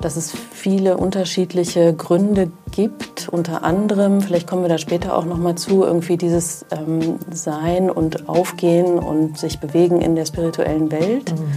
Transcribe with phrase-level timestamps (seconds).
[0.00, 3.28] dass es viele unterschiedliche Gründe gibt.
[3.28, 7.90] Unter anderem, vielleicht kommen wir da später auch noch mal zu, irgendwie dieses ähm, Sein
[7.90, 11.52] und Aufgehen und sich bewegen in der spirituellen Welt, mhm.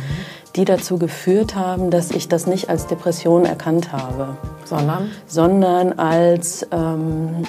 [0.55, 6.67] die dazu geführt haben, dass ich das nicht als Depression erkannt habe, sondern, sondern als
[6.71, 7.45] ähm,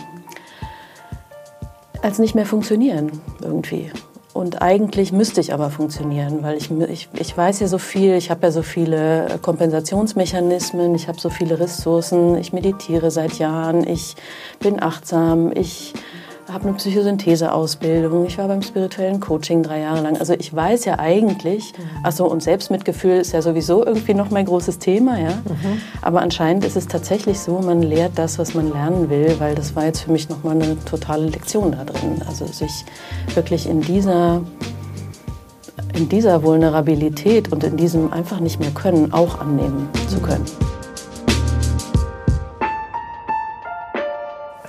[2.02, 3.90] als nicht mehr funktionieren irgendwie.
[4.34, 8.30] Und eigentlich müsste ich aber funktionieren, weil ich, ich, ich weiß ja so viel, ich
[8.30, 14.16] habe ja so viele Kompensationsmechanismen, ich habe so viele Ressourcen, ich meditiere seit Jahren, ich
[14.58, 15.93] bin achtsam, ich
[16.48, 20.16] habe eine Psychosynthese-Ausbildung, ich war beim spirituellen Coaching drei Jahre lang.
[20.16, 24.78] Also ich weiß ja eigentlich, also und Selbstmitgefühl ist ja sowieso irgendwie noch mein großes
[24.78, 25.30] Thema, ja.
[25.30, 25.80] Mhm.
[26.00, 29.76] Aber anscheinend ist es tatsächlich so, man lehrt das, was man lernen will, weil das
[29.76, 32.22] war jetzt für mich nochmal eine totale Lektion da drin.
[32.27, 32.84] Also sich
[33.34, 34.42] wirklich in dieser
[35.94, 40.22] in dieser Vulnerabilität und in diesem einfach nicht mehr können auch annehmen zu mhm.
[40.22, 40.44] können.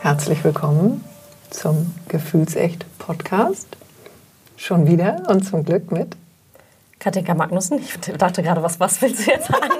[0.01, 1.12] Herzlich willkommen
[1.53, 3.67] zum Gefühlsecht Podcast.
[4.57, 6.15] Schon wieder und zum Glück mit
[6.99, 7.79] Katinka Magnussen.
[7.79, 9.69] Ich dachte gerade, was, was willst du jetzt sagen?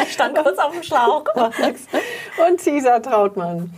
[0.00, 1.24] Ich stand kurz auf dem Schlauch.
[2.48, 3.74] und Cesar Trautmann.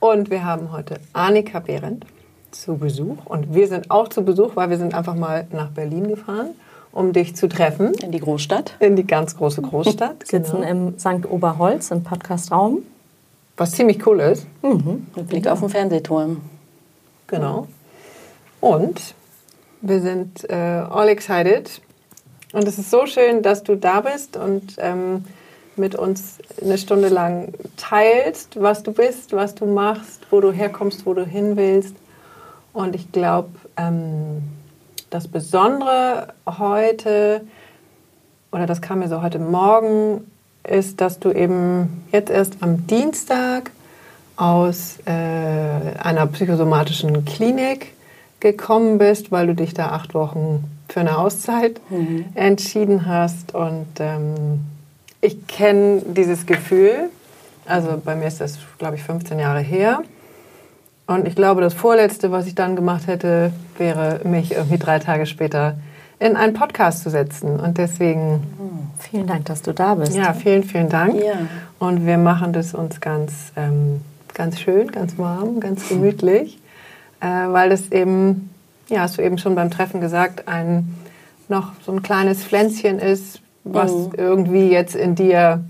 [0.00, 2.06] Und wir haben heute Annika Behrendt
[2.52, 3.18] zu Besuch.
[3.26, 6.50] Und wir sind auch zu Besuch, weil wir sind einfach mal nach Berlin gefahren,
[6.90, 7.92] um dich zu treffen.
[8.02, 8.76] In die Großstadt.
[8.80, 10.16] In die ganz große Großstadt.
[10.20, 10.68] Wir sitzen genau.
[10.68, 11.30] im St.
[11.30, 12.78] Oberholz im Podcastraum.
[13.58, 14.46] Was ziemlich cool ist.
[14.62, 15.06] Mhm.
[15.14, 16.40] Mit Blick auf den Fernsehturm.
[17.28, 17.68] Genau.
[18.60, 19.14] Und
[19.80, 21.80] wir sind äh, all excited.
[22.52, 25.24] Und es ist so schön, dass du da bist und ähm,
[25.76, 31.06] mit uns eine Stunde lang teilst, was du bist, was du machst, wo du herkommst,
[31.06, 31.94] wo du hin willst.
[32.72, 34.42] Und ich glaube, ähm,
[35.10, 37.42] das Besondere heute,
[38.50, 40.30] oder das kam mir so heute Morgen,
[40.64, 43.70] ist, dass du eben jetzt erst am Dienstag
[44.38, 47.92] aus äh, einer psychosomatischen Klinik
[48.40, 52.26] gekommen bist, weil du dich da acht Wochen für eine Auszeit mhm.
[52.34, 53.54] entschieden hast.
[53.54, 54.60] Und ähm,
[55.20, 57.10] ich kenne dieses Gefühl.
[57.66, 60.02] Also bei mir ist das, glaube ich, 15 Jahre her.
[61.08, 65.26] Und ich glaube, das Vorletzte, was ich dann gemacht hätte, wäre, mich irgendwie drei Tage
[65.26, 65.76] später
[66.20, 67.58] in einen Podcast zu setzen.
[67.58, 68.34] Und deswegen.
[68.34, 68.90] Mhm.
[69.00, 70.14] Vielen Dank, dass du da bist.
[70.14, 71.14] Ja, vielen, vielen Dank.
[71.16, 71.34] Ja.
[71.78, 74.00] Und wir machen das uns ganz ähm,
[74.38, 76.58] ganz schön, ganz warm, ganz gemütlich,
[77.20, 78.50] äh, weil das eben,
[78.88, 80.94] ja, hast du eben schon beim Treffen gesagt, ein
[81.48, 84.12] noch so ein kleines Pflänzchen ist, was mhm.
[84.16, 85.64] irgendwie jetzt in dir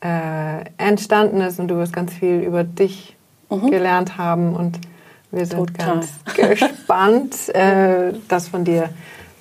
[0.00, 3.16] äh, entstanden ist und du wirst ganz viel über dich
[3.48, 3.70] mhm.
[3.70, 4.80] gelernt haben und
[5.30, 6.00] wir sind Total.
[6.00, 6.08] ganz
[6.58, 8.90] gespannt, äh, das von dir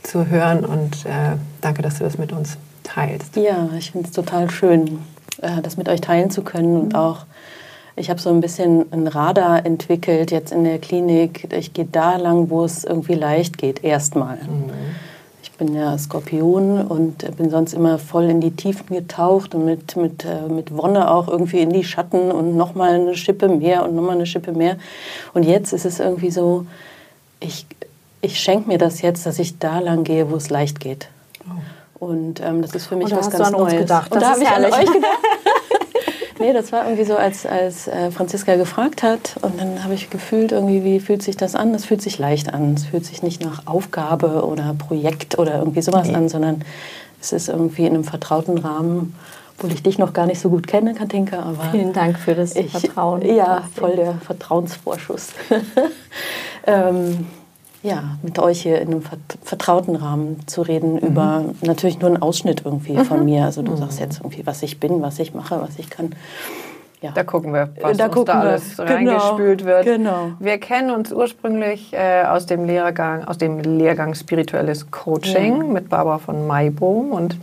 [0.04, 3.36] zu hören und äh, danke, dass du das mit uns teilst.
[3.36, 5.00] Ja, ich finde es total schön,
[5.42, 7.26] äh, das mit euch teilen zu können und auch
[8.00, 11.54] ich habe so ein bisschen ein Radar entwickelt jetzt in der Klinik.
[11.54, 14.38] Ich gehe da lang, wo es irgendwie leicht geht, erstmal.
[14.38, 14.72] Mhm.
[15.44, 19.98] Ich bin ja Skorpion und bin sonst immer voll in die Tiefen getaucht und mit,
[19.98, 23.96] mit, äh, mit Wonne auch irgendwie in die Schatten und nochmal eine Schippe mehr und
[23.96, 24.78] nochmal eine Schippe mehr.
[25.34, 26.66] Und jetzt ist es irgendwie so,
[27.42, 27.66] ich,
[28.22, 31.10] ich schenke mir das jetzt, dass ich da lang gehe, wo es leicht geht.
[32.00, 32.06] Oh.
[32.06, 33.82] Und ähm, das ist für mich und was ganz Neues.
[33.82, 34.94] Und das da habe ich an euch gedacht.
[36.40, 39.36] Nee, das war irgendwie so, als, als äh, Franziska gefragt hat.
[39.42, 41.76] Und dann habe ich gefühlt, irgendwie, wie fühlt sich das an?
[41.76, 42.76] Es fühlt sich leicht an.
[42.76, 46.16] Es fühlt sich nicht nach Aufgabe oder Projekt oder irgendwie sowas nee.
[46.16, 46.64] an, sondern
[47.22, 49.16] es ist irgendwie in einem vertrauten Rahmen,
[49.58, 51.40] obwohl ich dich noch gar nicht so gut kenne, Katinka.
[51.40, 53.22] Aber Vielen Dank für das ich, Vertrauen.
[53.26, 55.34] Ja, voll der Vertrauensvorschuss.
[56.66, 57.28] ähm,
[57.82, 59.04] ja, mit euch hier in einem
[59.44, 61.00] vertrauten Rahmen zu reden mhm.
[61.00, 63.06] über natürlich nur einen Ausschnitt irgendwie mhm.
[63.06, 63.46] von mir.
[63.46, 63.78] Also du mhm.
[63.78, 66.14] sagst jetzt irgendwie, was ich bin, was ich mache, was ich kann.
[67.02, 67.12] Ja.
[67.12, 68.86] Da gucken wir, was da, uns da alles wir.
[68.86, 69.12] Genau.
[69.12, 69.86] reingespült wird.
[69.86, 70.32] Genau.
[70.40, 75.64] Wir kennen uns ursprünglich äh, aus dem Lehrgang, aus dem Lehrgang Spirituelles Coaching ja.
[75.64, 77.38] mit Barbara von Maibohm und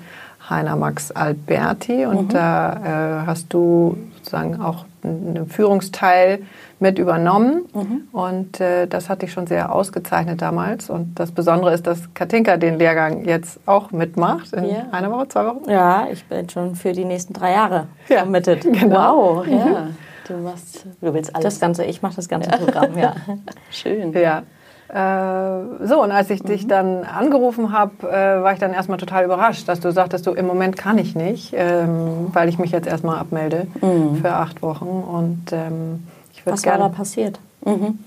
[0.51, 2.05] Heiner Max Alberti.
[2.05, 2.29] Und mhm.
[2.29, 6.41] da äh, hast du sozusagen auch einen Führungsteil
[6.79, 7.67] mit übernommen.
[7.73, 8.09] Mhm.
[8.13, 10.91] Und äh, das hat dich schon sehr ausgezeichnet damals.
[10.91, 14.53] Und das Besondere ist, dass Katinka den Lehrgang jetzt auch mitmacht.
[14.53, 14.87] In ja.
[14.91, 15.71] einer Woche, zwei Wochen?
[15.71, 18.19] Ja, ich bin schon für die nächsten drei Jahre ja.
[18.19, 18.63] vermittelt.
[18.63, 19.37] Genau.
[19.39, 19.65] Wow, ja.
[19.65, 19.97] Mhm.
[20.29, 21.45] Du machst, du willst alles.
[21.45, 22.57] Das ganze, ich mache das ganze ja.
[22.57, 23.15] Programm, ja.
[23.71, 24.13] Schön.
[24.13, 24.43] Ja.
[24.89, 26.47] Äh, so, und als ich mhm.
[26.49, 30.33] dich dann angerufen habe, äh, war ich dann erstmal total überrascht, dass du sagtest, du
[30.33, 34.17] im Moment kann ich nicht, ähm, weil ich mich jetzt erstmal abmelde mhm.
[34.17, 34.87] für acht Wochen.
[34.87, 36.07] Und ähm,
[36.45, 37.41] was war da passiert?
[37.65, 37.99] Mhm.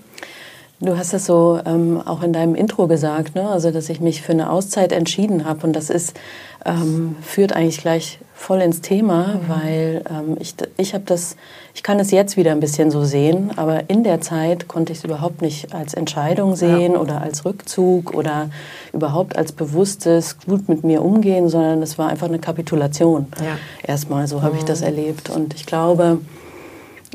[0.82, 3.46] Du hast das so ähm, auch in deinem Intro gesagt, ne?
[3.46, 5.66] also dass ich mich für eine Auszeit entschieden habe.
[5.66, 6.18] Und das ist,
[6.64, 9.48] ähm, führt eigentlich gleich voll ins Thema, mhm.
[9.48, 11.36] weil ähm, ich, ich habe das,
[11.74, 15.00] ich kann es jetzt wieder ein bisschen so sehen, aber in der Zeit konnte ich
[15.00, 16.98] es überhaupt nicht als Entscheidung sehen ja.
[16.98, 18.48] oder als Rückzug oder
[18.94, 23.26] überhaupt als bewusstes gut mit mir umgehen, sondern es war einfach eine Kapitulation.
[23.40, 23.58] Ja.
[23.82, 24.60] Erstmal, so habe mhm.
[24.60, 25.28] ich das erlebt.
[25.28, 26.18] Und ich glaube,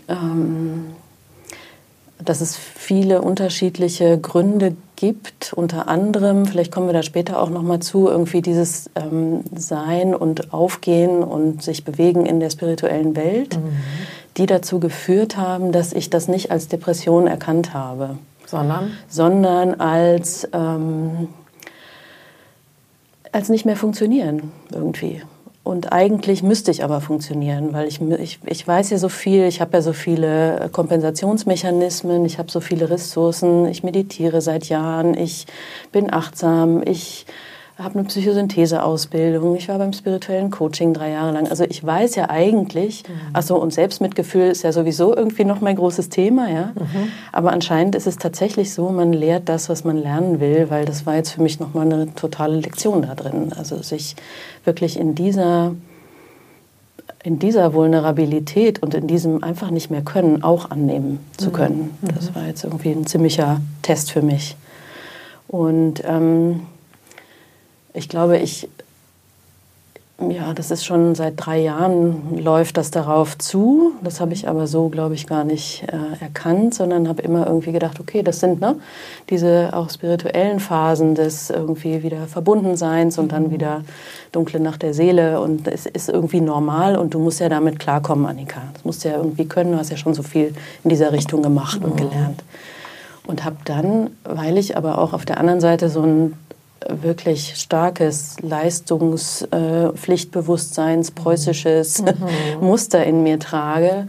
[0.07, 0.94] ähm,
[2.23, 7.79] dass es viele unterschiedliche Gründe gibt, unter anderem, vielleicht kommen wir da später auch nochmal
[7.79, 13.77] zu, irgendwie dieses ähm, Sein und Aufgehen und sich bewegen in der spirituellen Welt, mhm.
[14.37, 18.17] die dazu geführt haben, dass ich das nicht als Depression erkannt habe.
[18.45, 18.91] Sondern?
[19.09, 21.27] Sondern als, ähm,
[23.31, 25.21] als nicht mehr funktionieren irgendwie.
[25.65, 29.61] Und eigentlich müsste ich aber funktionieren, weil ich, ich, ich weiß ja so viel, ich
[29.61, 35.47] habe ja so viele Kompensationsmechanismen, ich habe so viele Ressourcen, ich meditiere seit Jahren, ich
[35.91, 37.25] bin achtsam, ich
[37.83, 41.49] habe eine Psychosynthese-Ausbildung, ich war beim spirituellen Coaching drei Jahre lang.
[41.49, 43.13] Also ich weiß ja eigentlich, mhm.
[43.33, 46.71] also und Selbstmitgefühl ist ja sowieso irgendwie noch mein großes Thema, ja.
[46.73, 47.11] Mhm.
[47.33, 51.05] Aber anscheinend ist es tatsächlich so, man lehrt das, was man lernen will, weil das
[51.05, 53.51] war jetzt für mich nochmal eine totale Lektion da drin.
[53.57, 54.15] Also sich
[54.63, 55.75] wirklich in dieser
[57.23, 61.53] in dieser Vulnerabilität und in diesem einfach nicht mehr können auch annehmen zu mhm.
[61.53, 61.97] können.
[62.01, 62.07] Mhm.
[62.13, 64.55] Das war jetzt irgendwie ein ziemlicher Test für mich.
[65.47, 66.61] Und ähm,
[67.95, 68.67] ich glaube, ich,
[70.19, 73.93] ja, das ist schon seit drei Jahren läuft das darauf zu.
[74.01, 77.73] Das habe ich aber so, glaube ich, gar nicht äh, erkannt, sondern habe immer irgendwie
[77.73, 78.75] gedacht, okay, das sind ne,
[79.29, 83.81] diese auch spirituellen Phasen des irgendwie wieder Verbundenseins und dann wieder
[84.31, 88.25] dunkle Nacht der Seele und es ist irgendwie normal und du musst ja damit klarkommen,
[88.25, 88.61] Annika.
[88.73, 90.53] Das musst du ja irgendwie können, du hast ja schon so viel
[90.83, 92.41] in dieser Richtung gemacht und gelernt.
[93.27, 96.33] Und habe dann, weil ich aber auch auf der anderen Seite so ein
[96.89, 102.13] wirklich starkes Leistungspflichtbewusstseins, äh, preußisches mhm.
[102.61, 104.07] Muster in mir trage,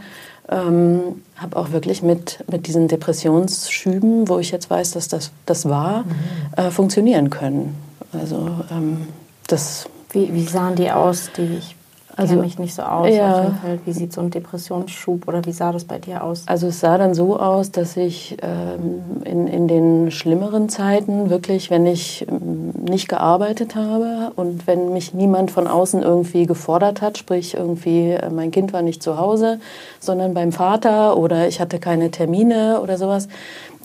[0.48, 5.68] ähm, habe auch wirklich mit, mit diesen Depressionsschüben, wo ich jetzt weiß, dass das, das
[5.68, 6.14] war, mhm.
[6.56, 7.74] äh, funktionieren können.
[8.12, 9.08] Also ähm,
[9.46, 11.76] das wie, wie sahen die aus, die ich
[12.16, 13.14] also, kenne mich nicht so aus.
[13.14, 13.52] Ja.
[13.84, 16.44] Wie sieht so ein Depressionsschub oder wie sah das bei dir aus?
[16.46, 21.70] Also es sah dann so aus, dass ich ähm, in, in den schlimmeren Zeiten wirklich,
[21.70, 27.18] wenn ich ähm, nicht gearbeitet habe und wenn mich niemand von außen irgendwie gefordert hat,
[27.18, 29.60] sprich irgendwie äh, mein Kind war nicht zu Hause,
[30.00, 33.28] sondern beim Vater oder ich hatte keine Termine oder sowas,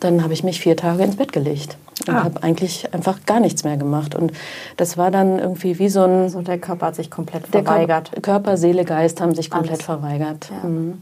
[0.02, 1.78] dann habe ich mich vier Tage ins Bett gelegt
[2.08, 2.24] und ah.
[2.26, 4.16] habe eigentlich einfach gar nichts mehr gemacht.
[4.16, 4.34] Und
[4.78, 6.24] das war dann irgendwie wie so ein...
[6.24, 8.12] Also der Körper hat sich komplett verweigert.
[8.14, 9.86] Der Körper, Seele, Geist haben sich komplett Alles.
[9.86, 10.52] verweigert.
[10.52, 10.68] Ja.
[10.68, 11.02] Mhm.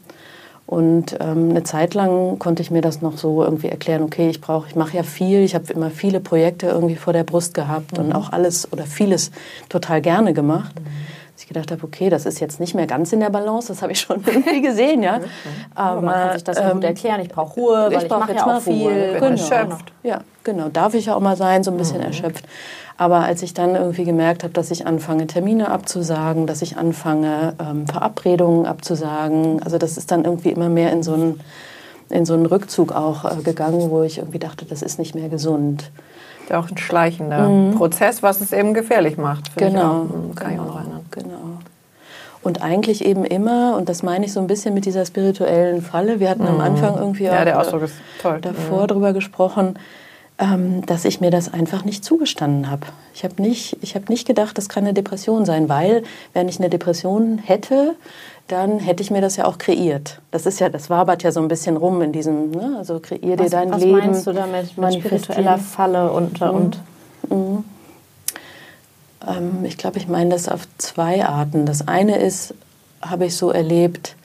[0.65, 4.39] Und ähm, eine Zeit lang konnte ich mir das noch so irgendwie erklären, okay, ich
[4.39, 7.97] brauche, ich mache ja viel, ich habe immer viele Projekte irgendwie vor der Brust gehabt
[7.97, 8.05] mhm.
[8.05, 9.31] und auch alles oder vieles
[9.69, 10.79] total gerne gemacht.
[10.79, 13.81] Mhm ich gedacht habe, okay, das ist jetzt nicht mehr ganz in der Balance, das
[13.81, 15.19] habe ich schon irgendwie gesehen, ja.
[15.75, 18.09] Aber man kann sich das ja gut ähm, erklären, ich brauche Ruhe, weil ich, ich
[18.09, 18.88] mache ja auch viel.
[18.88, 19.13] Ruhe.
[19.13, 19.25] Genau.
[19.25, 19.94] Erschöpft.
[20.03, 22.06] Ja, genau, darf ich ja auch mal sein, so ein bisschen mhm.
[22.06, 22.45] erschöpft.
[22.97, 27.53] Aber als ich dann irgendwie gemerkt habe, dass ich anfange, Termine abzusagen, dass ich anfange,
[27.59, 31.39] ähm, Verabredungen abzusagen, also das ist dann irgendwie immer mehr in so einen,
[32.09, 35.30] in so einen Rückzug auch äh, gegangen, wo ich irgendwie dachte, das ist nicht mehr
[35.30, 35.92] gesund
[36.49, 37.75] ja auch ein schleichender mhm.
[37.75, 39.55] Prozess, was es eben gefährlich macht.
[39.55, 39.69] Genau.
[39.69, 40.63] Ich auch, kann genau.
[40.63, 41.05] ich auch erinnern.
[41.11, 41.59] Genau.
[42.41, 46.19] Und eigentlich eben immer, und das meine ich so ein bisschen mit dieser spirituellen Falle,
[46.19, 46.49] wir hatten mhm.
[46.49, 48.39] am Anfang irgendwie ja, der Ausdruck ist toll.
[48.41, 48.87] davor mhm.
[48.87, 49.77] drüber gesprochen,
[50.39, 52.87] ähm, dass ich mir das einfach nicht zugestanden habe.
[53.13, 56.03] Ich habe nicht, hab nicht gedacht, das kann eine Depression sein, weil
[56.33, 57.95] wenn ich eine Depression hätte,
[58.49, 60.21] dann hätte ich mir das ja auch kreiert.
[60.31, 62.75] Das ist ja, das wabert ja so ein bisschen rum in diesem, ne?
[62.77, 63.97] also kreier dir dein was Leben.
[63.97, 66.49] Was meinst du damit mit spiritueller Falle und, mhm.
[66.49, 66.79] und?
[67.29, 67.63] Mhm.
[69.27, 71.68] Ähm, ich glaube, ich meine das auf zwei Arten.
[71.68, 72.56] Das eine ist,
[73.01, 74.15] habe ich so erlebt,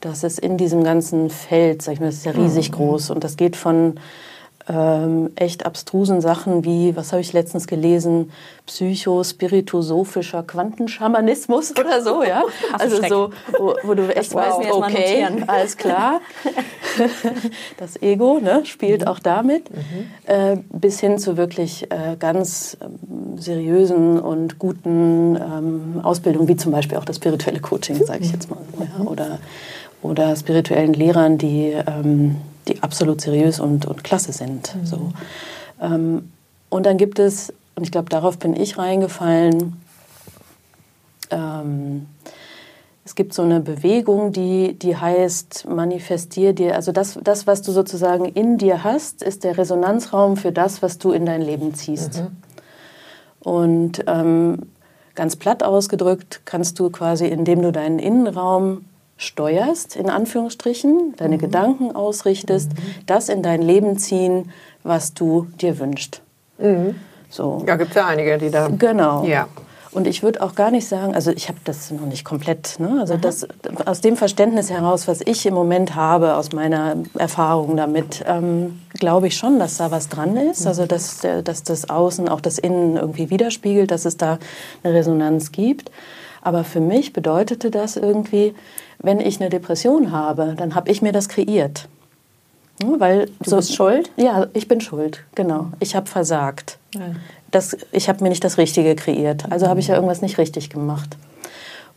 [0.00, 2.74] dass es in diesem ganzen Feld, sag ich mal, das ist ja riesig mhm.
[2.74, 3.94] groß und das geht von
[4.68, 8.30] ähm, echt abstrusen Sachen wie, was habe ich letztens gelesen,
[8.66, 12.42] psychospiritosophischer Quantenschamanismus oder so, ja.
[12.78, 16.20] also so, wo, wo, du echt weißt, okay, alles klar.
[17.78, 19.08] das Ego ne, spielt mhm.
[19.08, 20.06] auch damit, mhm.
[20.26, 26.72] äh, bis hin zu wirklich äh, ganz ähm, seriösen und guten ähm, Ausbildungen, wie zum
[26.72, 29.38] Beispiel auch das spirituelle Coaching, sage ich jetzt mal, ja, oder
[30.02, 32.36] oder spirituellen Lehrern, die ähm,
[32.68, 34.74] die absolut seriös und, und klasse sind.
[34.74, 34.86] Mhm.
[34.86, 35.12] So.
[35.80, 36.32] Ähm,
[36.68, 39.80] und dann gibt es, und ich glaube, darauf bin ich reingefallen,
[41.30, 42.06] ähm,
[43.04, 47.72] es gibt so eine Bewegung, die, die heißt, manifestier dir, also das, das, was du
[47.72, 52.20] sozusagen in dir hast, ist der Resonanzraum für das, was du in dein Leben ziehst.
[52.20, 52.36] Mhm.
[53.40, 54.58] Und ähm,
[55.16, 58.84] ganz platt ausgedrückt kannst du quasi, indem du deinen Innenraum
[59.16, 61.40] steuerst, in Anführungsstrichen, deine mhm.
[61.40, 62.82] Gedanken ausrichtest, mhm.
[63.06, 64.50] das in dein Leben ziehen,
[64.82, 66.20] was du dir wünschst.
[66.58, 66.96] Mhm.
[67.28, 67.64] So.
[67.66, 68.68] Ja, gibt es ja einige, die da.
[68.68, 69.24] Genau.
[69.24, 69.48] Ja.
[69.92, 72.96] Und ich würde auch gar nicht sagen, also ich habe das noch nicht komplett, ne?
[72.98, 73.46] also das,
[73.84, 79.26] aus dem Verständnis heraus, was ich im Moment habe, aus meiner Erfahrung damit, ähm, glaube
[79.26, 82.96] ich schon, dass da was dran ist, also dass, dass das Außen auch das Innen
[82.96, 84.38] irgendwie widerspiegelt, dass es da
[84.82, 85.90] eine Resonanz gibt.
[86.40, 88.54] Aber für mich bedeutete das irgendwie,
[89.02, 91.88] wenn ich eine Depression habe, dann habe ich mir das kreiert.
[92.84, 94.10] Weil du so, bist schuld?
[94.16, 95.68] Ja, ich bin schuld, genau.
[95.78, 96.78] Ich habe versagt.
[96.94, 97.12] Ja
[97.52, 99.50] das, ich habe mir nicht das Richtige kreiert.
[99.50, 101.16] Also habe ich ja irgendwas nicht richtig gemacht.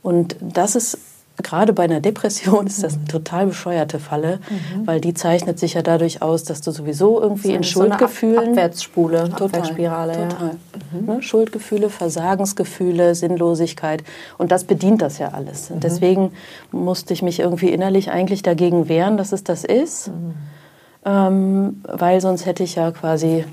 [0.03, 0.99] Und das ist
[1.43, 4.87] gerade bei einer Depression ist das eine total bescheuerte Falle, mhm.
[4.87, 9.29] weil die zeichnet sich ja dadurch aus, dass du sowieso irgendwie in Schuldgefühlen so Abwärtsspule,
[9.29, 10.49] total, Abwärtsspirale, total.
[10.49, 10.99] Ja.
[10.99, 11.05] Mhm.
[11.05, 11.21] Ne?
[11.21, 14.03] Schuldgefühle, Versagensgefühle, Sinnlosigkeit
[14.37, 15.69] und das bedient das ja alles.
[15.69, 15.79] Mhm.
[15.81, 16.31] deswegen
[16.71, 20.33] musste ich mich irgendwie innerlich eigentlich dagegen wehren, dass es das ist, mhm.
[21.05, 23.45] ähm, weil sonst hätte ich ja quasi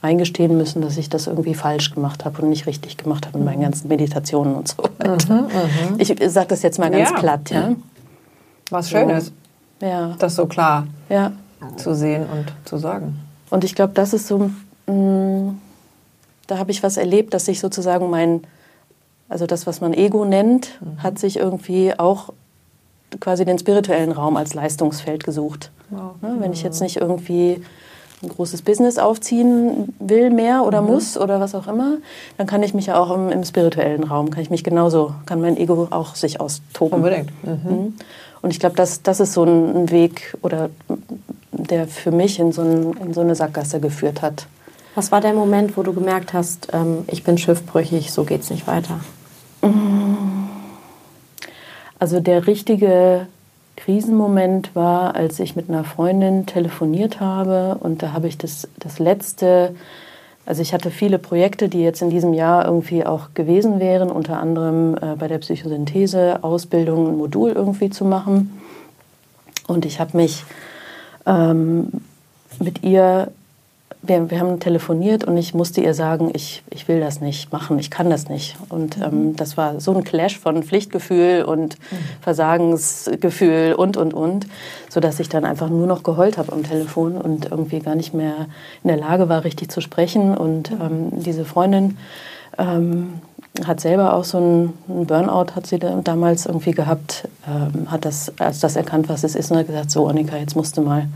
[0.00, 3.44] eingestehen müssen, dass ich das irgendwie falsch gemacht habe und nicht richtig gemacht habe in
[3.44, 5.34] meinen ganzen Meditationen und so weiter.
[5.34, 6.00] Mhm, mhm.
[6.00, 7.18] ich sage das jetzt mal ganz ja.
[7.18, 7.50] platt.
[7.50, 7.74] Ja?
[8.70, 9.32] Was Schönes,
[9.80, 9.86] so.
[9.86, 10.14] ja.
[10.18, 11.32] das so klar ja.
[11.76, 13.18] zu sehen und zu sagen.
[13.50, 14.50] Und ich glaube, das ist so,
[14.86, 15.58] mh, mm,
[16.46, 18.42] da habe ich was erlebt, dass sich sozusagen mein,
[19.28, 21.02] also das, was man Ego nennt, mhm.
[21.02, 22.32] hat sich irgendwie auch
[23.20, 25.70] quasi den spirituellen Raum als Leistungsfeld gesucht.
[25.90, 26.12] Wow.
[26.20, 27.62] Ne, wenn ich jetzt nicht irgendwie
[28.22, 30.88] ein großes Business aufziehen will mehr oder mhm.
[30.88, 31.98] muss oder was auch immer,
[32.36, 35.40] dann kann ich mich ja auch im, im, spirituellen Raum, kann ich mich genauso, kann
[35.40, 36.96] mein Ego auch sich austoben.
[36.96, 37.30] Unbedingt.
[37.44, 37.50] Mhm.
[37.64, 37.94] mhm.
[38.40, 40.70] Und ich glaube, das, das ist so ein Weg, oder
[41.50, 44.46] der für mich in so, ein, in so eine Sackgasse geführt hat.
[44.94, 48.50] Was war der Moment, wo du gemerkt hast, ähm, ich bin schiffbrüchig, so geht es
[48.50, 49.00] nicht weiter?
[51.98, 53.26] Also der richtige
[53.78, 58.98] Krisenmoment war, als ich mit einer Freundin telefoniert habe und da habe ich das, das
[58.98, 59.74] letzte,
[60.44, 64.40] also ich hatte viele Projekte, die jetzt in diesem Jahr irgendwie auch gewesen wären, unter
[64.40, 68.60] anderem äh, bei der Psychosynthese Ausbildung, ein Modul irgendwie zu machen.
[69.68, 70.44] Und ich habe mich
[71.24, 71.92] ähm,
[72.58, 73.30] mit ihr
[74.02, 77.78] wir, wir, haben telefoniert und ich musste ihr sagen, ich, ich will das nicht machen,
[77.78, 78.56] ich kann das nicht.
[78.68, 79.36] Und ähm, mhm.
[79.36, 81.96] das war so ein Clash von Pflichtgefühl und mhm.
[82.20, 84.46] Versagensgefühl und, und, und,
[84.88, 88.46] sodass ich dann einfach nur noch geheult habe am Telefon und irgendwie gar nicht mehr
[88.84, 90.36] in der Lage war, richtig zu sprechen.
[90.36, 90.80] Und mhm.
[90.80, 91.98] ähm, diese Freundin
[92.56, 93.20] ähm,
[93.66, 98.60] hat selber auch so einen Burnout, hat sie damals irgendwie gehabt, ähm, hat das, als
[98.60, 101.08] das erkannt, was es ist, und hat gesagt, so Annika, jetzt musst du mal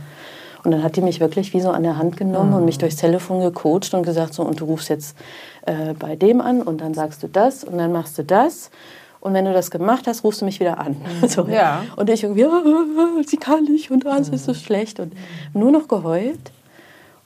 [0.64, 2.56] und dann hat die mich wirklich wie so an der Hand genommen mhm.
[2.56, 5.16] und mich durchs Telefon gecoacht und gesagt, so, und du rufst jetzt
[5.66, 8.70] äh, bei dem an und dann sagst du das und dann machst du das.
[9.20, 10.96] Und wenn du das gemacht hast, rufst du mich wieder an.
[11.20, 11.28] Mhm.
[11.28, 11.84] so, ja.
[11.96, 12.46] Und ich irgendwie,
[13.26, 15.00] sie kann nicht und alles ist so schlecht.
[15.00, 15.14] Und
[15.52, 16.52] nur noch geheult.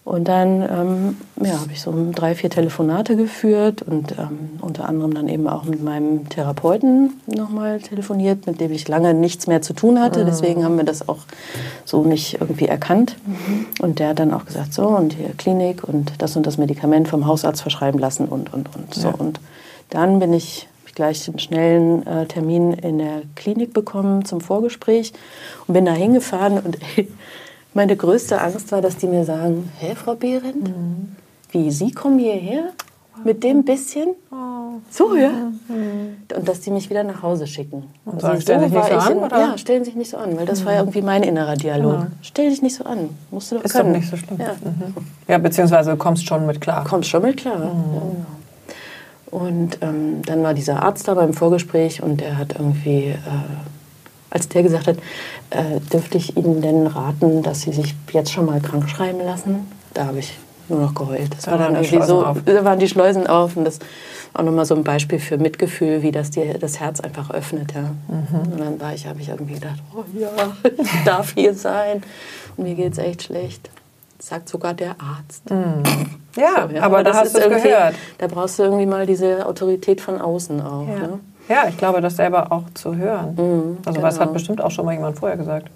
[0.07, 5.13] Und dann ähm, ja, habe ich so drei, vier Telefonate geführt und ähm, unter anderem
[5.13, 9.73] dann eben auch mit meinem Therapeuten nochmal telefoniert, mit dem ich lange nichts mehr zu
[9.73, 10.21] tun hatte.
[10.21, 10.27] Mhm.
[10.27, 11.19] Deswegen haben wir das auch
[11.85, 13.17] so nicht irgendwie erkannt.
[13.27, 13.67] Mhm.
[13.81, 17.09] Und der hat dann auch gesagt, so und hier Klinik und das und das Medikament
[17.09, 18.95] vom Hausarzt verschreiben lassen und, und, und.
[18.95, 19.09] So.
[19.09, 19.15] Ja.
[19.15, 19.41] Und
[19.91, 25.13] dann bin ich gleich einen schnellen äh, Termin in der Klinik bekommen zum Vorgespräch
[25.67, 26.79] und bin da hingefahren und
[27.77, 31.15] Meine größte Angst war, dass die mir sagen, hä, Frau Behrendt, mhm.
[31.51, 32.71] wie, Sie kommen hierher
[33.23, 34.15] mit dem bisschen?
[34.31, 34.79] Oh.
[34.89, 35.29] So, ja?
[35.29, 36.17] Mhm.
[36.35, 37.83] Und dass die mich wieder nach Hause schicken.
[38.07, 39.13] Und sagen, so stellen sich nicht so an?
[39.13, 39.39] In, oder?
[39.39, 40.65] Ja, stellen sich nicht so an, weil das mhm.
[40.65, 41.93] war ja irgendwie mein innerer Dialog.
[41.93, 42.07] Genau.
[42.23, 43.93] Stell dich nicht so an, musst du doch Ist können.
[43.93, 44.39] doch nicht so schlimm.
[44.41, 44.95] Ja, mhm.
[45.29, 46.83] ja beziehungsweise du kommst schon mit klar.
[46.83, 47.63] Kommst schon mit klar, mhm.
[47.63, 48.27] ja, genau.
[49.31, 53.09] Und ähm, dann war dieser Arzt da beim Vorgespräch und der hat irgendwie...
[53.09, 53.17] Äh,
[54.31, 54.97] als der gesagt hat,
[55.51, 59.67] äh, dürfte ich Ihnen denn raten, dass Sie sich jetzt schon mal krank schreiben lassen?
[59.95, 60.37] Da habe ich
[60.69, 61.35] nur noch geheult.
[61.35, 62.39] Das da war dann irgendwie so, auf.
[62.45, 63.79] da waren die Schleusen auf und das
[64.35, 67.73] auch nochmal so ein Beispiel für Mitgefühl, wie das dir das Herz einfach öffnet.
[67.73, 67.95] Ja.
[68.09, 68.53] Mhm.
[68.53, 70.29] Und dann war ich, habe ich irgendwie gedacht, oh ja,
[70.79, 72.03] ich darf hier sein.
[72.57, 73.71] Und mir geht es echt schlecht.
[74.19, 75.51] Das sagt sogar der Arzt.
[75.51, 75.83] Mhm.
[76.37, 77.95] Ja, so, ja, aber, aber da hast du gehört.
[78.19, 80.89] Da brauchst du irgendwie mal diese Autorität von außen auch.
[80.89, 80.99] Ja.
[80.99, 81.21] Ne?
[81.49, 83.35] Ja, ich glaube, das selber auch zu hören.
[83.35, 84.03] Mhm, also, genau.
[84.03, 85.71] was hat bestimmt auch schon mal jemand vorher gesagt.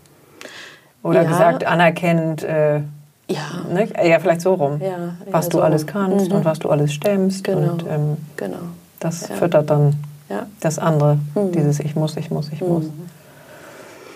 [1.03, 1.29] Oder ja.
[1.29, 2.81] gesagt, anerkennt, äh,
[3.29, 3.63] ja.
[3.73, 3.89] Ne?
[4.05, 6.37] ja, vielleicht so rum, ja, was du so alles kannst mhm.
[6.37, 7.45] und was du alles stemmst.
[7.45, 7.73] Genau.
[7.73, 8.59] Und ähm, genau.
[8.99, 9.95] das füttert dann
[10.29, 10.47] Ja.
[10.61, 11.53] Das andere, mhm.
[11.53, 12.85] dieses Ich muss, ich muss, ich muss.
[12.85, 13.09] Mhm.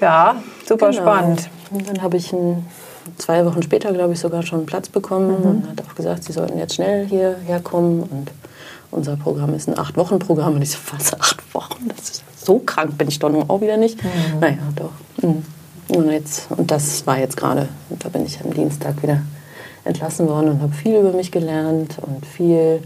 [0.00, 1.02] Ja, super genau.
[1.02, 1.48] spannend.
[1.70, 2.66] Und dann habe ich ein,
[3.16, 5.46] zwei Wochen später, glaube ich, sogar schon einen Platz bekommen mhm.
[5.46, 8.02] und hat auch gesagt, sie sollten jetzt schnell hierher kommen.
[8.02, 8.30] Und
[8.94, 10.54] unser Programm ist ein Acht-Wochen-Programm.
[10.54, 11.88] Und ich so, was, acht Wochen?
[11.88, 14.02] Das ist so krank bin ich doch nun auch wieder nicht.
[14.02, 14.40] Mhm.
[14.40, 14.92] Naja, doch.
[15.22, 15.44] Mhm.
[15.88, 19.22] Und, jetzt, und das war jetzt gerade, da bin ich am Dienstag wieder
[19.84, 22.82] entlassen worden und habe viel über mich gelernt und viel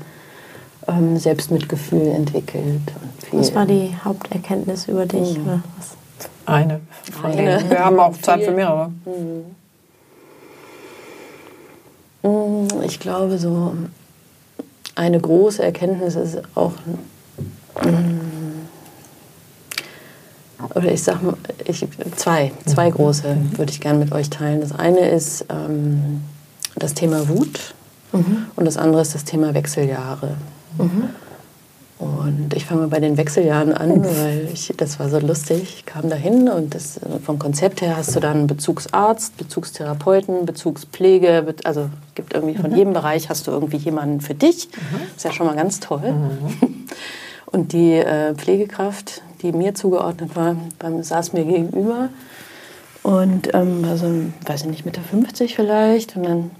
[0.88, 2.80] ähm, Selbstmitgefühl entwickelt.
[3.30, 5.38] was war die Haupterkenntnis über dich?
[5.38, 5.62] Mhm.
[6.46, 6.80] Eine.
[7.22, 7.62] Eine.
[7.70, 8.90] Wir haben auch Zeit für mehrere.
[9.04, 9.44] Mhm.
[12.22, 12.68] mhm.
[12.84, 13.74] Ich glaube, so
[14.99, 16.73] eine große Erkenntnis ist auch,
[17.85, 18.67] mhm.
[20.75, 21.87] oder ich sag mal, ich,
[22.17, 24.61] zwei, zwei große würde ich gerne mit euch teilen.
[24.61, 26.23] Das eine ist ähm,
[26.75, 27.75] das Thema Wut
[28.12, 28.47] mhm.
[28.57, 30.35] und das andere ist das Thema Wechseljahre.
[30.78, 31.11] Mhm.
[31.99, 35.62] Und ich fange mal bei den Wechseljahren an, weil ich, das war so lustig.
[35.62, 41.55] Ich kam dahin und das, vom Konzept her hast du dann Bezugsarzt, Bezugstherapeuten, Bezugspflege.
[41.64, 42.76] Also es gibt irgendwie von mhm.
[42.76, 44.69] jedem Bereich hast du irgendwie jemanden für dich.
[44.69, 45.00] Mhm.
[45.17, 46.12] Ist ja schon mal ganz toll.
[46.12, 46.87] Mhm.
[47.47, 52.11] Und die äh, Pflegekraft, die mir zugeordnet war, beim, saß mir gegenüber
[53.02, 54.07] und ähm, war so,
[54.45, 56.14] weiß ich nicht, Mitte 50 vielleicht.
[56.14, 56.50] Und dann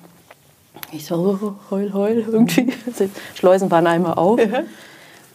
[0.93, 2.73] ich so, heul, heul, irgendwie.
[3.35, 4.41] Schleusen waren einmal auf.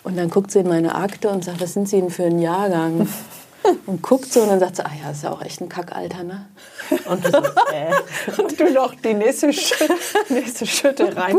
[0.03, 2.39] Und dann guckt sie in meine Akte und sagt, was sind Sie denn für ein
[2.39, 3.07] Jahrgang?
[3.85, 6.23] Und guckt so und dann sagt sie, ah ja, ist ja auch echt ein Kackalter,
[6.23, 6.47] ne?
[7.05, 8.41] Und, so, äh.
[8.41, 9.73] und du noch die nächste, Sch
[10.29, 11.35] nächste Schütte rein.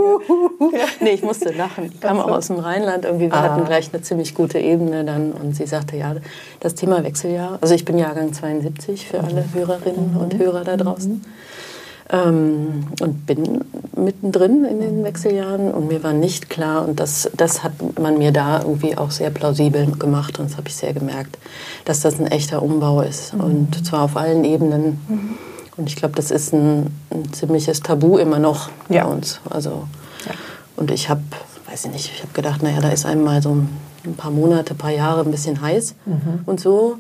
[0.73, 0.87] ja.
[1.01, 1.91] Nee, ich musste lachen.
[1.91, 3.05] Die kam auch aus dem Rheinland.
[3.05, 3.43] Irgendwie, wir ah.
[3.43, 5.33] hatten gleich eine ziemlich gute Ebene dann.
[5.33, 6.17] Und sie sagte, ja,
[6.61, 7.59] das Thema Wechseljahr.
[7.61, 10.17] Also ich bin Jahrgang 72 für alle Hörerinnen mhm.
[10.17, 11.13] und Hörer da draußen.
[11.13, 11.25] Mhm.
[12.11, 13.65] Ähm, und bin
[13.97, 18.31] mittendrin in den Wechseljahren und mir war nicht klar und das, das hat man mir
[18.31, 21.39] da irgendwie auch sehr plausibel gemacht und das habe ich sehr gemerkt,
[21.87, 23.41] dass das ein echter Umbau ist mhm.
[23.41, 25.01] und zwar auf allen Ebenen.
[25.09, 25.39] Mhm.
[25.77, 29.05] Und ich glaube, das ist ein, ein, ziemliches Tabu immer noch ja.
[29.05, 29.41] bei uns.
[29.51, 29.89] Also,
[30.27, 30.33] ja.
[30.77, 31.23] Und ich habe,
[31.69, 33.57] weiß ich nicht, ich habe gedacht, naja, da ist einmal so
[34.05, 36.41] ein paar Monate, ein paar Jahre ein bisschen heiß mhm.
[36.47, 36.99] und so.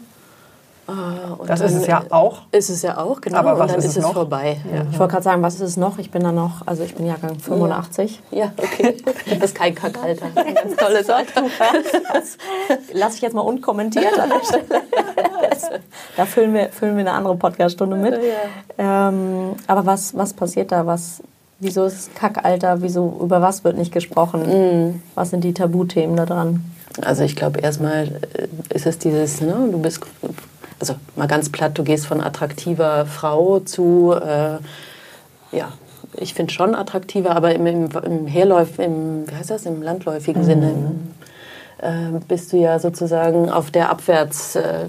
[0.86, 2.42] Uh, das ist es ja auch.
[2.52, 3.38] Ist es ja auch, genau.
[3.38, 4.12] Aber was und dann ist, ist es, noch?
[4.12, 4.60] vorbei.
[4.70, 4.82] Ja.
[4.90, 5.98] Ich wollte gerade sagen, was ist es noch?
[5.98, 8.20] Ich bin da noch, also ich bin Jahrgang 85.
[8.30, 8.96] Ja, ja okay.
[9.26, 10.26] Das ist kein Kackalter.
[10.34, 11.44] Ein ganz tolles Alter.
[12.92, 14.82] Lass ich jetzt mal unkommentiert an der Stelle.
[16.16, 18.14] da füllen wir, füllen wir eine andere Podcaststunde mit.
[18.78, 19.08] Ja.
[19.08, 20.84] Ähm, aber was, was passiert da?
[20.84, 21.22] Was,
[21.60, 22.82] wieso ist es Kackalter?
[22.82, 24.42] Wieso, über was wird nicht gesprochen?
[24.42, 25.02] Mhm.
[25.14, 26.62] Was sind die Tabuthemen da dran?
[27.02, 30.00] Also ich glaube, erstmal äh, ist es dieses, ne, du bist
[30.78, 34.58] also mal ganz platt, du gehst von attraktiver Frau zu, äh,
[35.56, 35.72] ja,
[36.16, 40.42] ich finde schon attraktiver, aber im, im, im Herläuf, im, wie heißt das, im landläufigen
[40.42, 40.46] mhm.
[40.46, 40.74] Sinne
[41.78, 44.86] äh, bist du ja sozusagen auf der Abwärts, äh,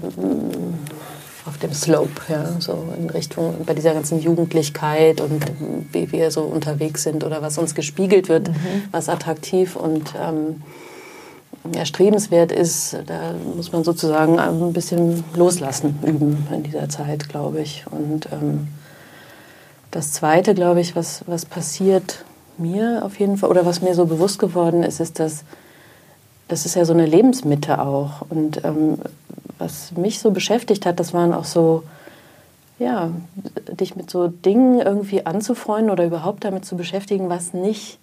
[1.46, 5.44] auf dem Slope, ja, so in Richtung, bei dieser ganzen Jugendlichkeit und
[5.92, 8.54] wie wir so unterwegs sind oder was uns gespiegelt wird, mhm.
[8.90, 10.62] was attraktiv und ähm,
[11.74, 17.84] erstrebenswert ist, da muss man sozusagen ein bisschen loslassen üben in dieser Zeit, glaube ich.
[17.90, 18.68] Und ähm,
[19.90, 22.24] das Zweite, glaube ich, was, was passiert
[22.58, 25.44] mir auf jeden Fall, oder was mir so bewusst geworden ist, ist, dass
[26.48, 28.22] das ist ja so eine Lebensmitte auch.
[28.28, 28.98] Und ähm,
[29.58, 31.82] was mich so beschäftigt hat, das waren auch so,
[32.78, 33.10] ja,
[33.80, 37.98] dich mit so Dingen irgendwie anzufreunden oder überhaupt damit zu beschäftigen, was nicht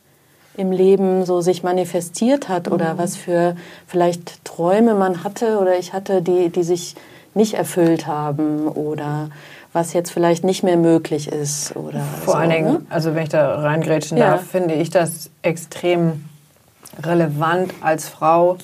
[0.55, 2.97] im Leben so sich manifestiert hat oder mhm.
[2.97, 3.55] was für
[3.87, 6.95] vielleicht Träume man hatte oder ich hatte, die, die sich
[7.33, 9.29] nicht erfüllt haben oder
[9.73, 12.85] was jetzt vielleicht nicht mehr möglich ist oder vor so, allen Dingen, ne?
[12.89, 14.31] also wenn ich da reingrätschen ja.
[14.31, 16.25] darf, finde ich das extrem
[17.01, 18.57] relevant als Frau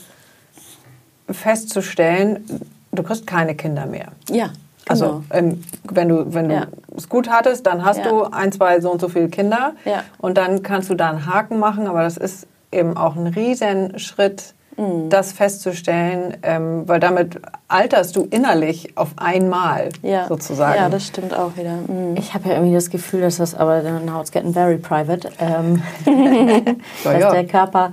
[1.30, 4.12] festzustellen, du kriegst keine Kinder mehr.
[4.30, 4.52] Ja.
[4.90, 5.24] Also genau.
[5.32, 6.68] ähm, wenn du wenn du ja.
[6.98, 8.10] es gut hattest, dann hast ja.
[8.10, 10.04] du ein, zwei so und so viele Kinder ja.
[10.18, 11.88] und dann kannst du da einen Haken machen.
[11.88, 15.10] Aber das ist eben auch ein Riesenschritt, mhm.
[15.10, 19.90] das festzustellen, ähm, weil damit alterst du innerlich auf einmal
[20.28, 20.76] sozusagen.
[20.76, 21.76] Ja, das stimmt auch wieder.
[21.88, 22.16] Mhm.
[22.18, 25.84] Ich habe ja irgendwie das Gefühl, dass das aber now it's getting very private, ähm,
[27.04, 27.92] dass der Körper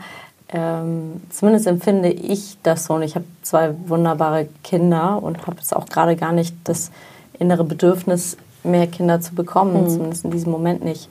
[0.48, 2.94] ähm, zumindest empfinde ich das so.
[2.94, 6.90] Und ich habe zwei wunderbare Kinder und habe jetzt auch gerade gar nicht das
[7.38, 9.88] innere Bedürfnis, mehr Kinder zu bekommen, mhm.
[9.88, 11.09] zumindest in diesem Moment nicht.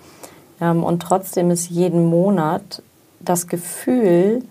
[0.61, 2.81] Ähm, und trotzdem ist jeden Monat
[3.19, 4.43] das Gefühl,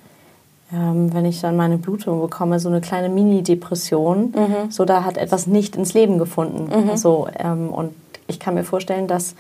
[0.73, 4.71] ähm, wenn ich dann meine Blutung bekomme, so eine kleine Mini-Depression, mhm.
[4.71, 6.69] so da hat etwas nicht ins Leben gefunden.
[6.69, 6.97] Mhm.
[6.97, 7.95] So, ähm, und
[8.27, 9.35] ich kann mir vorstellen, dass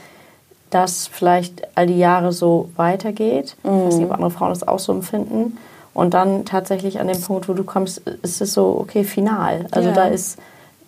[0.74, 3.56] das vielleicht all die Jahre so weitergeht.
[3.62, 3.70] Mhm.
[3.80, 5.56] Ich weiß nicht, ob andere Frauen das auch so empfinden.
[5.94, 9.66] Und dann tatsächlich an dem Punkt, wo du kommst, ist es so, okay, final.
[9.70, 9.94] Also Ja.
[9.94, 10.38] da ist,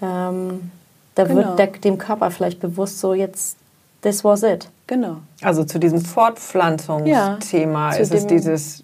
[0.02, 0.70] ähm,
[1.14, 1.36] da Genau.
[1.36, 3.56] wird der, dem Körper vielleicht bewusst so, jetzt,
[4.02, 4.68] this was it.
[4.88, 5.16] Genau.
[5.42, 8.82] Also zu diesem Fortpflanzungsthema Ja, ist es dieses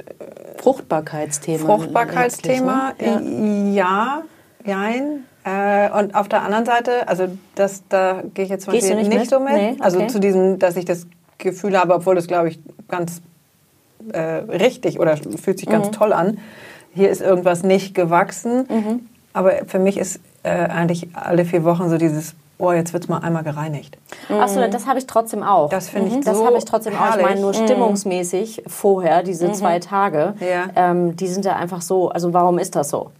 [0.58, 1.64] Fruchtbarkeitsthema.
[1.66, 2.92] Fruchtbarkeitsthema.
[2.98, 3.72] letztlich, ne?
[3.72, 4.22] Ja,
[4.64, 5.24] jein.
[5.44, 7.26] Äh, und auf der anderen Seite, also
[7.57, 9.31] das, da gehe ich jetzt zum Gehst Beispiel nicht nicht, mit?
[9.31, 9.52] so mit.
[9.55, 10.07] Nee, Also okay.
[10.09, 11.07] zu diesem, dass ich das
[11.38, 13.20] Gefühl habe, obwohl das glaube ich ganz
[14.12, 15.72] äh, richtig oder fühlt sich Mhm.
[15.72, 16.38] ganz toll an.
[16.94, 18.66] Hier ist irgendwas nicht gewachsen.
[18.68, 19.00] Mhm.
[19.33, 23.09] Aber für mich ist äh, eigentlich alle vier Wochen so dieses, oh, jetzt wird es
[23.09, 23.96] mal einmal gereinigt.
[24.28, 25.70] Achso, das habe ich trotzdem auch.
[25.70, 26.24] Das finde ich Mhm.
[26.24, 26.98] Das so habe ich trotzdem auch.
[27.05, 27.26] Ich herrlich.
[27.26, 30.66] meine, nur stimmungsmäßig vorher, diese zwei Tage, Ja.
[30.76, 33.11] ähm, die sind ja einfach so, also warum ist das so?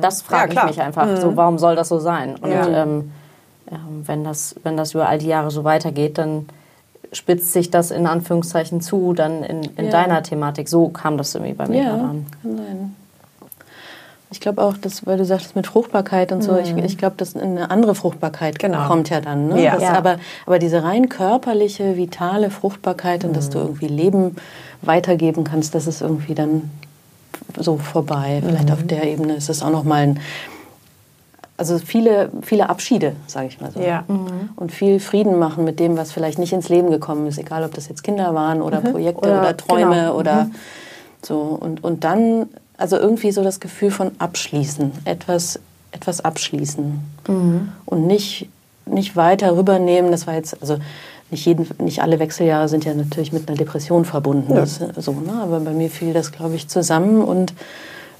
[0.00, 0.66] Das Ja, frage ich klar.
[0.66, 1.16] mich einfach.
[1.18, 2.36] So, warum soll das so sein?
[2.36, 2.82] Und Ja.
[2.84, 3.12] ähm,
[4.06, 6.46] wenn, das, wenn das über all die Jahre so weitergeht, dann
[7.12, 9.90] spitzt sich das in Anführungszeichen zu, dann in, in Ja.
[9.90, 10.68] deiner Thematik.
[10.68, 12.26] So kam das irgendwie bei mir Ja, gerade an.
[12.42, 12.96] kann sein.
[14.30, 17.36] Ich glaube auch, dass, weil du sagst mit Fruchtbarkeit und so, ich, ich glaube, dass
[17.36, 18.86] eine andere Fruchtbarkeit Genau.
[18.88, 19.48] kommt ja dann.
[19.48, 19.62] Ne?
[19.62, 19.74] Ja.
[19.74, 19.92] Das, Ja.
[19.94, 24.34] Aber, aber diese rein körperliche, vitale Fruchtbarkeit und dass du irgendwie Leben
[24.82, 26.68] weitergeben kannst, das ist irgendwie dann
[27.58, 28.42] so vorbei.
[28.44, 30.20] Vielleicht auf der Ebene ist es auch noch mal ein,
[31.56, 33.80] also viele, viele Abschiede, sage ich mal so.
[33.80, 34.04] Ja.
[34.56, 37.74] Und viel Frieden machen mit dem, was vielleicht nicht ins Leben gekommen ist, egal ob
[37.74, 40.16] das jetzt Kinder waren oder Projekte Oder- oder, Träume genau.
[40.16, 40.50] oder
[41.22, 41.38] so.
[41.38, 45.60] Und, und dann, also irgendwie so das Gefühl von abschließen, etwas,
[45.92, 47.00] etwas abschließen.
[47.86, 48.48] Und nicht,
[48.86, 50.10] nicht weiter rübernehmen.
[50.10, 50.78] Das war jetzt, also
[51.30, 54.54] nicht, jeden, nicht alle Wechseljahre sind ja natürlich mit einer Depression verbunden.
[54.54, 55.32] Das, so, ne?
[55.42, 57.22] Aber bei mir fiel das, glaube ich, zusammen.
[57.22, 57.54] Und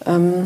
[0.06, 0.44] ähm,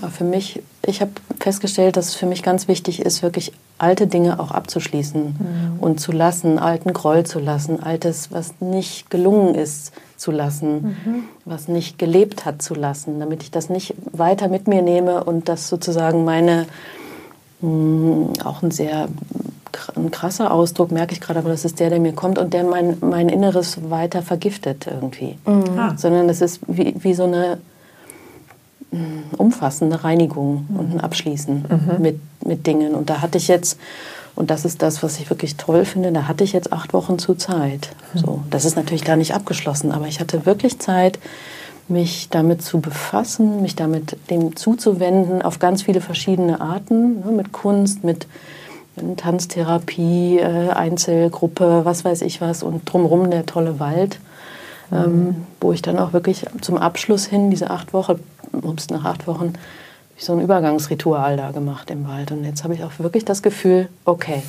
[0.00, 4.06] ja, für mich, ich habe festgestellt, dass es für mich ganz wichtig ist, wirklich alte
[4.06, 9.92] Dinge auch abzuschließen und zu lassen, alten Groll zu lassen, altes, was nicht gelungen ist,
[10.16, 10.96] zu lassen,
[11.44, 15.48] was nicht gelebt hat, zu lassen, damit ich das nicht weiter mit mir nehme und
[15.48, 16.66] das sozusagen meine,
[17.60, 19.08] mh, auch ein sehr
[19.96, 22.64] ein krasser Ausdruck, merke ich gerade, aber das ist der, der mir kommt und der
[22.64, 25.38] mein, mein Inneres weiter vergiftet irgendwie.
[25.44, 25.94] Ah.
[25.96, 27.58] Sondern es ist wie, wie so eine
[28.90, 29.00] mh,
[29.38, 31.64] umfassende Reinigung und ein Abschließen
[31.98, 32.94] mit, mit Dingen.
[32.94, 33.78] Und da hatte ich jetzt,
[34.34, 37.18] und das ist das, was ich wirklich toll finde, da hatte ich jetzt acht Wochen
[37.18, 37.90] zu Zeit.
[38.14, 41.18] So, das ist natürlich da nicht abgeschlossen, aber ich hatte wirklich Zeit,
[41.88, 47.52] mich damit zu befassen, mich damit dem zuzuwenden auf ganz viele verschiedene Arten, ne, mit
[47.52, 48.26] Kunst, mit
[49.16, 54.18] Tanztherapie, äh, Einzelgruppe, was weiß ich was und drumherum der tolle Wald,
[54.92, 58.20] ähm, wo ich dann auch wirklich zum Abschluss hin, diese acht Wochen,
[58.52, 59.54] ups, nach acht Wochen,
[60.18, 62.30] so ein Übergangsritual da gemacht im Wald.
[62.30, 64.42] Und jetzt habe ich auch wirklich das Gefühl, okay,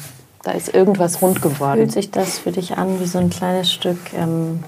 [0.43, 1.77] da ist irgendwas rund geworden.
[1.77, 4.63] Fühlt sich das für dich an wie so ein kleines Stück ähm,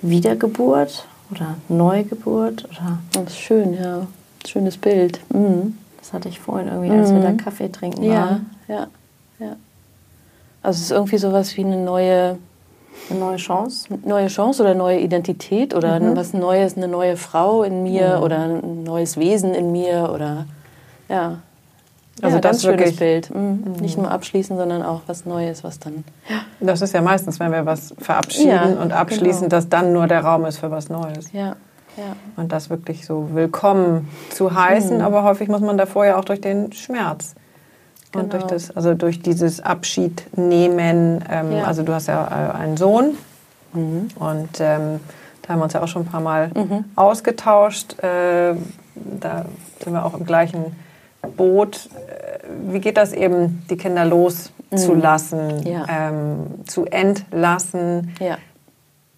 [0.00, 2.64] Wiedergeburt oder Neugeburt?
[2.64, 4.06] Oder Das ist schön, ja.
[4.46, 5.20] Schönes Bild.
[5.32, 5.78] Mhm.
[6.00, 8.50] das hatte ich vorhin irgendwie, als wir da Kaffee trinken Ja, waren.
[8.66, 8.86] ja, ja.
[9.40, 12.38] Also es ist irgendwie sowas wie eine neue,
[13.10, 13.88] Eine neue Chance.
[14.04, 18.84] neue Chance oder neue Identität oder was Neues, eine neue Frau in mir oder ein
[18.84, 20.46] neues Wesen in mir oder
[21.08, 21.38] ja.
[22.20, 23.34] Also ja, das schönes wirklich- Bild.
[23.34, 23.72] Mhm.
[23.80, 26.04] Nicht nur abschließen, sondern auch was Neues, was dann.
[26.60, 29.56] Das ist ja meistens, wenn wir was verabschieden Ja, und abschließen, genau.
[29.56, 31.32] dass dann nur der Raum ist für was Neues.
[31.32, 31.56] Ja,
[31.96, 32.14] ja.
[32.36, 35.02] Und das wirklich so willkommen zu heißen, Mhm.
[35.04, 37.34] aber häufig muss man davor ja auch durch den Schmerz.
[38.14, 38.30] Und Genau.
[38.30, 41.24] durch das, also durch dieses Abschied nehmen.
[41.30, 41.64] Ähm, Ja.
[41.64, 43.16] Also du hast ja äh, einen Sohn
[43.72, 44.08] Mhm.
[44.16, 45.00] und ähm,
[45.42, 46.50] da haben wir uns ja auch schon ein paar Mal
[46.94, 47.98] ausgetauscht.
[48.02, 48.54] Äh,
[48.94, 49.44] da
[49.82, 50.76] sind wir auch im gleichen
[51.36, 51.88] Boot.
[52.08, 55.66] Äh, Wie geht das eben, die Kinder loszulassen, Mhm.
[55.66, 55.84] Ja.
[55.88, 58.14] ähm, zu entlassen?
[58.20, 58.36] Ja.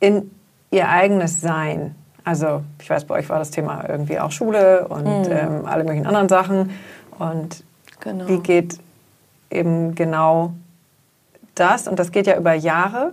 [0.01, 0.31] in
[0.71, 1.95] ihr eigenes Sein.
[2.25, 6.07] Also ich weiß, bei euch war das Thema irgendwie auch Schule und ähm, alle möglichen
[6.07, 6.71] anderen Sachen.
[7.19, 7.65] Und
[8.01, 8.29] Genau.
[8.29, 8.79] wie geht
[9.51, 10.53] eben genau
[11.55, 11.87] das?
[11.87, 13.13] Und das geht ja über Jahre.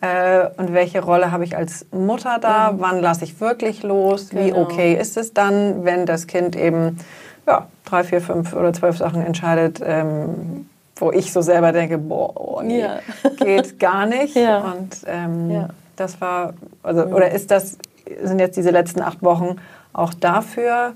[0.00, 2.74] Äh, und welche Rolle habe ich als Mutter da?
[2.78, 4.32] Wann lasse ich wirklich los?
[4.34, 4.62] Wie Genau.
[4.62, 6.98] okay ist es dann, wenn das Kind eben
[7.46, 12.32] ja, drei, vier, fünf oder zwölf Sachen entscheidet, ähm, wo ich so selber denke, boah,
[12.34, 12.98] oh nee, Ja.
[13.38, 14.34] geht gar nicht.
[14.34, 14.72] Ja.
[14.72, 15.68] Und ähm, Ja.
[15.96, 17.76] das war, also, oder ist das,
[18.22, 19.56] sind jetzt diese letzten acht Wochen
[19.92, 20.94] auch dafür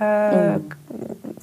[0.00, 0.58] äh,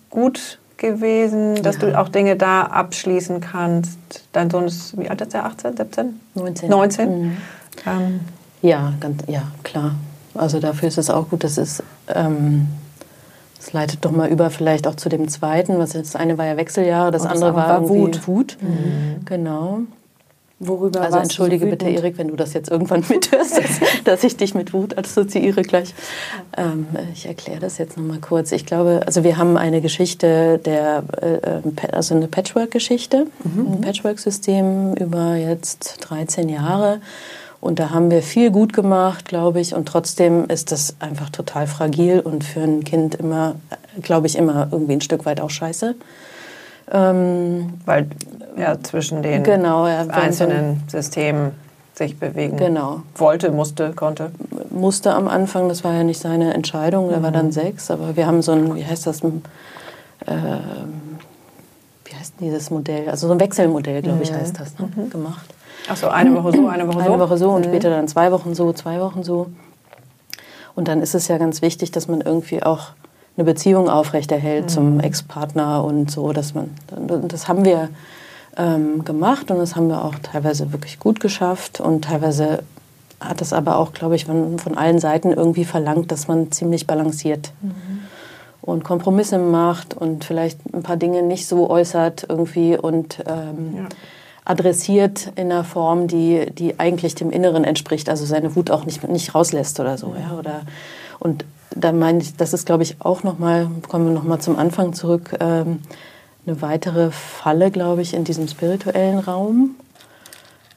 [0.10, 1.82] gut gewesen, dass Ja.
[1.92, 3.98] du auch Dinge da abschließen kannst?
[4.34, 5.46] Dein Sohn ist, wie alt ist er?
[5.46, 6.20] 18, 17?
[6.36, 6.70] 19.
[6.70, 7.10] 19?
[7.22, 7.38] Mhm.
[7.86, 8.20] Ähm,
[8.62, 9.96] Ja, ganz, ja, klar.
[10.36, 11.82] Also dafür ist es auch gut, dass es,
[12.14, 12.68] ähm,
[13.60, 16.46] es leitet doch mal über vielleicht auch zu dem zweiten, was jetzt das eine war
[16.46, 18.28] ja Wechseljahre, das, Und das andere war, war Wut.
[18.28, 18.58] Wut.
[19.26, 19.80] Genau.
[20.64, 24.54] Worüber Also entschuldige bitte, Erik, wenn du das jetzt irgendwann mithörst, dass, dass ich dich
[24.54, 25.96] mit Wut assoziiere gleich.
[26.56, 28.52] Ähm, ich erkläre das jetzt nochmal kurz.
[28.52, 33.74] Ich glaube, also wir haben eine Geschichte der, äh, also eine Patchwork-Geschichte, mhm.
[33.74, 37.02] ein Patchwork-System über jetzt 13 Jahre.
[37.60, 39.74] Und da haben wir viel gut gemacht, glaube ich.
[39.74, 43.56] Und trotzdem ist das einfach total fragil und für ein Kind immer,
[44.04, 45.96] glaube ich, immer irgendwie ein Stück weit auch scheiße.
[46.92, 48.08] Ähm, Weil
[48.56, 51.52] er zwischen den genau, ja, einzelnen Systemen
[51.94, 53.04] sich bewegen genau.
[53.16, 54.32] wollte, musste, konnte.
[54.70, 57.24] Musste am Anfang, das war ja nicht seine Entscheidung, er mhm.
[57.24, 57.52] war dann mhm.
[57.52, 59.30] sechs, aber wir haben so ein, wie heißt das, äh,
[62.06, 64.36] wie heißt dieses Modell, also so ein Wechselmodell, glaube ich, mhm.
[64.36, 64.90] heißt das, ne?
[64.96, 65.10] mhm.
[65.10, 65.54] gemacht.
[65.90, 67.06] Achso, eine Woche so, eine Woche so?
[67.06, 67.70] Eine Woche so und mhm.
[67.70, 69.48] später dann zwei Wochen so, zwei Wochen so.
[70.76, 72.92] Und dann ist es ja ganz wichtig, dass man irgendwie auch
[73.42, 74.70] eine Beziehung aufrechterhält mhm.
[74.70, 76.70] zum Ex-Partner und so, dass man,
[77.28, 77.90] das haben wir
[78.56, 82.64] ähm, gemacht und das haben wir auch teilweise wirklich gut geschafft und teilweise
[83.20, 86.88] hat das aber auch, glaube ich, von, von allen Seiten irgendwie verlangt, dass man ziemlich
[86.88, 88.02] balanciert mhm.
[88.62, 93.90] und Kompromisse macht und vielleicht ein paar Dinge nicht so äußert irgendwie und ähm, ja.
[94.46, 99.08] adressiert in einer Form, die, die eigentlich dem Inneren entspricht, also seine Wut auch nicht,
[99.08, 100.16] nicht rauslässt oder so.
[100.20, 100.62] Ja, oder,
[101.20, 104.94] und da meine ich, das ist, glaube ich, auch nochmal, kommen wir nochmal zum Anfang
[104.94, 105.80] zurück, ähm,
[106.46, 109.76] eine weitere Falle, glaube ich, in diesem spirituellen Raum.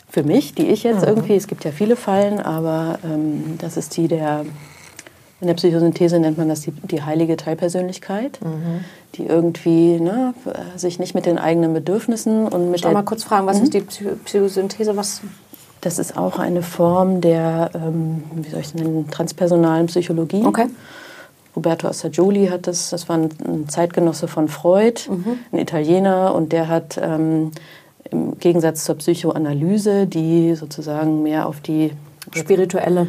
[0.09, 1.09] Für mich, die ich jetzt mhm.
[1.09, 4.44] irgendwie, es gibt ja viele Fallen, aber ähm, das ist die der,
[5.40, 8.85] in der Psychosynthese nennt man das die, die heilige Teilpersönlichkeit, mhm.
[9.16, 10.35] die irgendwie ne,
[10.76, 13.64] sich nicht mit den eigenen Bedürfnissen und mit ich mal kurz fragen, was mhm.
[13.64, 14.96] ist die Psychosynthese?
[14.96, 15.22] Was
[15.85, 20.44] das ist auch eine Form der, ähm, wie soll ich es nennen, transpersonalen Psychologie.
[20.44, 20.66] Okay.
[21.55, 25.38] Roberto Assagioli hat das, das war ein Zeitgenosse von Freud, mhm.
[25.53, 27.53] ein Italiener, und der hat ähm,
[28.11, 31.92] im Gegensatz zur Psychoanalyse, die sozusagen mehr auf die
[32.33, 33.07] spirituelle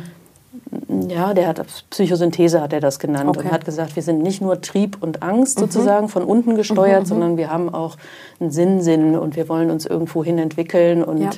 [1.10, 3.40] ja, der hat Psychosynthese hat er das genannt okay.
[3.40, 5.62] und hat gesagt, wir sind nicht nur Trieb und Angst mhm.
[5.64, 7.10] sozusagen von unten gesteuert, mhm, mhm.
[7.10, 7.98] sondern wir haben auch
[8.40, 11.30] einen Sinnsinn und wir wollen uns irgendwo hin entwickeln und ja.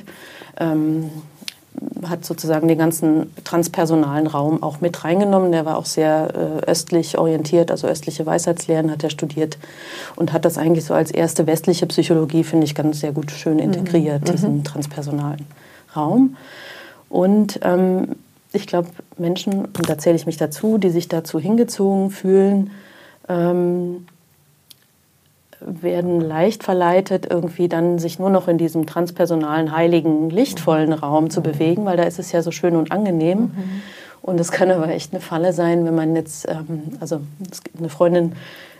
[0.58, 1.10] ähm,
[2.08, 5.52] hat sozusagen den ganzen transpersonalen Raum auch mit reingenommen.
[5.52, 9.58] Der war auch sehr äh, östlich orientiert, also östliche Weisheitslehren hat er studiert
[10.16, 13.58] und hat das eigentlich so als erste westliche Psychologie, finde ich, ganz sehr gut schön
[13.58, 14.32] integriert, mhm.
[14.32, 15.46] diesen transpersonalen
[15.94, 16.36] Raum.
[17.08, 18.16] Und ähm,
[18.52, 22.70] ich glaube, Menschen, und da zähle ich mich dazu, die sich dazu hingezogen fühlen,
[23.28, 24.06] ähm,
[25.60, 31.42] werden leicht verleitet, irgendwie dann sich nur noch in diesem transpersonalen, heiligen, lichtvollen Raum zu
[31.42, 33.38] bewegen, weil da ist es ja so schön und angenehm.
[33.38, 33.82] Mhm.
[34.22, 37.20] Und es kann aber echt eine Falle sein, wenn man jetzt, ähm, also
[37.76, 38.32] eine Freundin,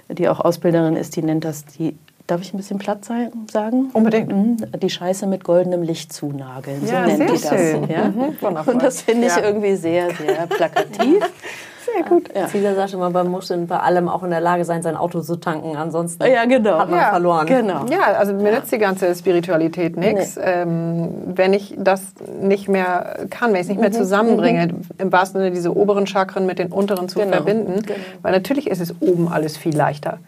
[0.09, 1.97] die auch Ausbilderin ist, die nennt das die
[2.29, 3.09] Darf ich ein bisschen Platz
[3.51, 3.89] sagen?
[3.95, 4.29] Unbedingt.
[4.31, 4.59] Mhm.
[4.83, 6.87] Die Scheiße mit goldenem Licht zunageln.
[6.87, 7.49] Ja, so nennt die das.
[7.49, 7.89] Schön.
[7.89, 8.05] Ja?
[8.05, 8.37] Mhm,
[8.67, 9.43] Und das finde ich ja.
[9.43, 11.25] irgendwie sehr, sehr plakativ.
[11.95, 12.29] Sehr gut.
[12.37, 12.47] Ja.
[12.49, 15.37] Viele sagt immer, man muss bei allem auch in der Lage sein, sein Auto zu
[15.37, 15.75] tanken.
[15.75, 16.79] Ansonsten ja, genau.
[16.79, 17.47] hat man ja, verloren.
[17.47, 17.87] Genau.
[17.87, 20.43] Ja, also mir nützt die ganze Spiritualität nichts, nee.
[20.45, 22.13] ähm, wenn ich das
[22.43, 23.95] nicht mehr kann, wenn ich es nicht mehr mhm.
[23.95, 24.83] zusammenbringe, mhm.
[24.99, 27.33] im wahrsten Sinne diese oberen Chakren mit den unteren zu genau.
[27.33, 27.81] verbinden.
[27.81, 27.99] Genau.
[28.21, 30.19] Weil natürlich ist es oben alles viel leichter.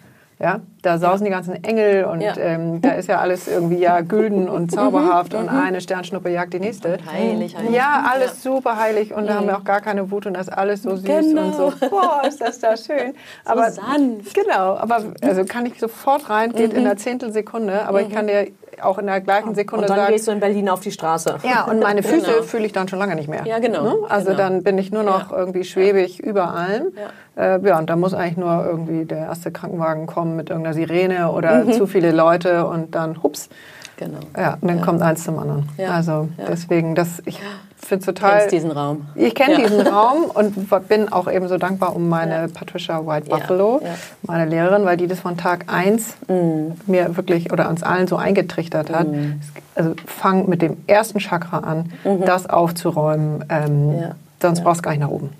[0.40, 2.36] Ja, da sausen die ganzen Engel und ja.
[2.36, 5.58] ähm, da ist ja alles irgendwie ja gülden und zauberhaft und mhm.
[5.58, 6.94] eine Sternschnuppe jagt die nächste.
[6.94, 7.70] Und heilig, heilig.
[7.72, 10.54] Ja, alles super heilig und da haben wir auch gar keine Wut und das ist
[10.54, 11.42] alles so süß genau.
[11.42, 11.72] und so.
[11.88, 13.14] Boah, ist das da schön.
[13.44, 14.34] Aber so sanft.
[14.34, 16.78] Genau, aber also kann ich sofort rein, geht mhm.
[16.78, 18.06] in einer Zehntelsekunde, aber mhm.
[18.06, 18.46] ich kann dir
[18.82, 19.92] auch in der gleichen Sekunde sagen.
[19.92, 21.36] Und dann sagen, gehst du in Berlin auf die Straße.
[21.42, 22.42] Ja, und meine Füße genau.
[22.42, 23.44] fühle ich dann schon lange nicht mehr.
[23.44, 23.82] Ja, genau.
[23.82, 23.96] Ne?
[24.08, 24.38] Also genau.
[24.38, 25.38] dann bin ich nur noch ja.
[25.38, 26.24] irgendwie schwebig ja.
[26.24, 26.92] über allem.
[27.36, 27.56] Ja.
[27.56, 31.30] Äh, ja, und da muss eigentlich nur irgendwie der erste Krankenwagen kommen mit irgendeiner Sirene
[31.30, 31.72] oder mhm.
[31.72, 33.48] zu viele Leute und dann hups.
[33.96, 34.20] Genau.
[34.34, 35.68] Ja, und dann kommt eins zum anderen.
[35.78, 37.38] Also deswegen, das, ich
[37.76, 38.38] finde total.
[38.38, 39.08] Kennst diesen Raum.
[39.14, 39.68] Ich kenne ja.
[39.68, 42.48] diesen Raum und bin auch eben so dankbar um meine ja.
[42.48, 43.90] Patricia White Buffalo, ja.
[44.22, 46.72] meine Lehrerin, weil die das von Tag 1 mhm.
[46.86, 49.08] mir wirklich oder uns allen so eingetrichtert hat.
[49.08, 49.40] Mhm.
[49.74, 52.24] Also fang mit dem ersten Chakra an, mhm.
[52.24, 53.44] das aufzuräumen.
[53.50, 55.30] Ähm, sonst brauchst du gar nicht nach oben.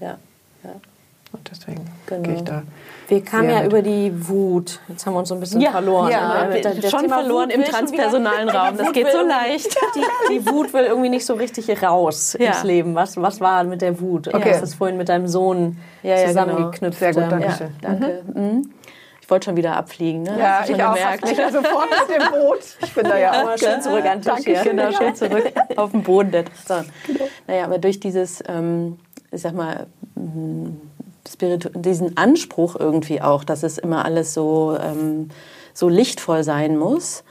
[1.32, 2.22] Und deswegen genau.
[2.22, 2.62] gehe ich da
[3.10, 4.78] wir kamen ja über die Wut.
[4.88, 6.10] Jetzt haben wir uns so ein bisschen ja, verloren.
[6.10, 6.60] Ja, ja.
[6.60, 8.76] Das, das schon Thema verloren im transpersonalen Raum.
[8.76, 9.76] Das geht so leicht.
[9.94, 12.48] Die, die, Wut will irgendwie nicht so richtig raus ja.
[12.48, 12.94] ins Leben.
[12.94, 14.28] Was, was war mit der Wut?
[14.28, 14.40] Okay.
[14.40, 17.00] Du hast das vorhin mit deinem Sohn ja, zusammengeknüpft.
[17.00, 17.12] Genau.
[17.12, 17.52] Sehr gut, danke.
[17.56, 17.70] schön.
[17.82, 18.22] danke.
[18.32, 18.70] Mhm.
[19.20, 20.22] Ich wollte schon wieder abfliegen.
[20.22, 20.36] Ne?
[20.38, 20.94] Ja, ich auch.
[20.94, 21.30] Gemerkt.
[21.30, 22.60] Ich ja sofort mit dem Boot.
[22.82, 24.54] Ich bin da ja auch schön zurück an den Tisch.
[24.54, 26.30] Danke, genau, schön zurück auf den Boden.
[26.30, 26.82] Genau.
[27.46, 28.98] Naja, aber durch dieses, ähm,
[29.32, 29.86] ich sag mal,
[31.32, 35.30] Spiritu diesen Anspruch irgendwie auch, dass es immer alles so, ähm,
[35.72, 37.22] so lichtvoll sein muss.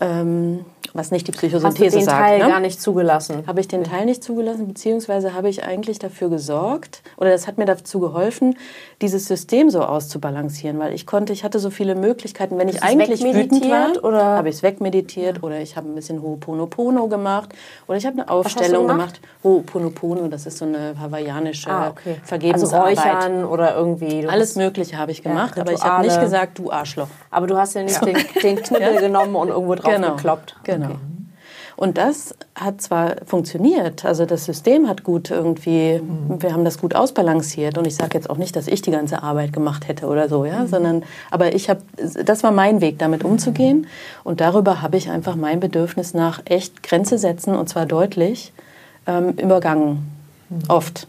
[0.00, 2.18] Ähm, was nicht die Psychosynthese Hast du den sagt.
[2.28, 2.48] Teil ne?
[2.48, 3.44] gar nicht zugelassen?
[3.46, 7.58] Habe ich den Teil nicht zugelassen, beziehungsweise habe ich eigentlich dafür gesorgt, oder das hat
[7.58, 8.56] mir dazu geholfen,
[9.02, 13.20] dieses System so auszubalancieren, weil ich konnte, ich hatte so viele Möglichkeiten, wenn ich eigentlich
[13.22, 14.24] wütend wegmeditiert, war, oder?
[14.24, 17.50] habe ich es wegmeditiert oder ich habe ein bisschen Ho'oponopono gemacht
[17.86, 19.20] oder ich habe eine Aufstellung gemacht?
[19.42, 19.64] gemacht.
[19.66, 22.10] Ho'oponopono, das ist so eine hawaiianische Ah, okay.
[22.10, 22.98] Also Vergebensarbeit.
[22.98, 24.26] Räuchern oder irgendwie.
[24.26, 27.08] Alles Mögliche habe ich gemacht, aber ich habe nicht gesagt, du Arschloch.
[27.30, 30.14] Aber du hast ja nicht Den, den Knibbel genommen und irgendwo drauf Genau.
[30.16, 30.56] gekloppt.
[30.64, 30.75] Genau.
[31.76, 36.00] Und das hat zwar funktioniert, also das System hat gut irgendwie,
[36.38, 39.22] wir haben das gut ausbalanciert und ich sage jetzt auch nicht, dass ich die ganze
[39.22, 41.82] Arbeit gemacht hätte oder so, ja, sondern, aber ich habe,
[42.24, 43.86] das war mein Weg, damit umzugehen
[44.24, 48.54] und darüber habe ich einfach mein Bedürfnis nach echt Grenze setzen und zwar deutlich
[49.06, 50.10] ähm, übergangen,
[50.68, 51.06] oft.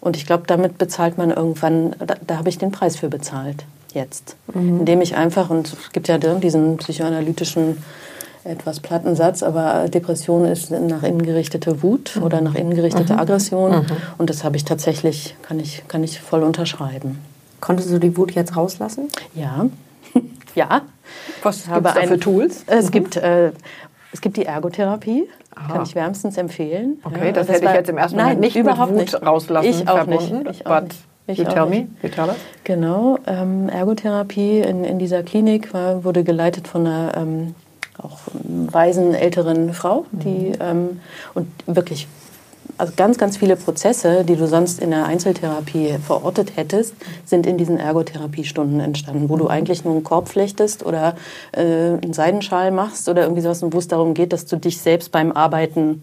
[0.00, 3.64] Und ich glaube, damit bezahlt man irgendwann, da, da habe ich den Preis für bezahlt,
[3.94, 4.36] jetzt.
[4.54, 7.82] Indem ich einfach, und es gibt ja diesen psychoanalytischen
[8.48, 13.86] etwas platten Satz, aber Depression ist nach innen gerichtete Wut oder nach innen gerichtete Aggression.
[14.18, 17.18] Und das habe ich tatsächlich, kann ich, kann ich voll unterschreiben.
[17.60, 19.08] Konntest du die Wut jetzt rauslassen?
[19.34, 19.66] Ja.
[20.54, 20.82] ja.
[21.42, 22.64] Was Ich habe da für ein- Tools?
[22.66, 23.52] Es, gibt, äh,
[24.12, 25.28] es gibt die Ergotherapie.
[25.68, 26.98] Kann ich wärmstens empfehlen.
[27.02, 29.22] Okay, das hätte ich jetzt im ersten Nein, Moment nicht mit überhaupt Wut nicht.
[29.26, 30.60] rauslassen ich auch verbunden, Nicht.
[30.60, 30.94] Ich auch nicht.
[31.26, 32.36] Ich You tell me, you tell us.
[32.64, 37.54] Genau, ähm, Ergotherapie in, in dieser Klinik war, wurde geleitet von einer ähm,
[37.98, 41.00] auch weisen älteren Frau, die ähm,
[41.34, 42.06] und wirklich
[42.76, 47.58] also ganz, ganz viele Prozesse, die du sonst in der Einzeltherapie verortet hättest, sind in
[47.58, 51.16] diesen Ergotherapiestunden entstanden, wo du eigentlich nur einen Korb flechtest oder
[51.52, 54.78] äh, einen Seidenschal machst oder irgendwie sowas, und wo es darum geht, dass du dich
[54.78, 56.02] selbst beim Arbeiten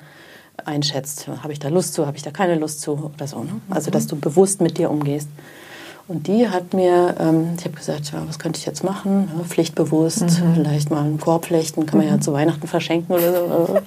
[0.63, 1.27] einschätzt.
[1.27, 3.39] Habe ich da Lust zu, habe ich da keine Lust zu oder so.
[3.39, 3.61] Ne?
[3.69, 5.29] Also, dass du bewusst mit dir umgehst.
[6.07, 9.29] Und die hat mir, ähm, ich habe gesagt, ja, was könnte ich jetzt machen?
[9.35, 13.79] Ja, pflichtbewusst, vielleicht mal einen Korb flechten, kann man ja zu Weihnachten verschenken oder so.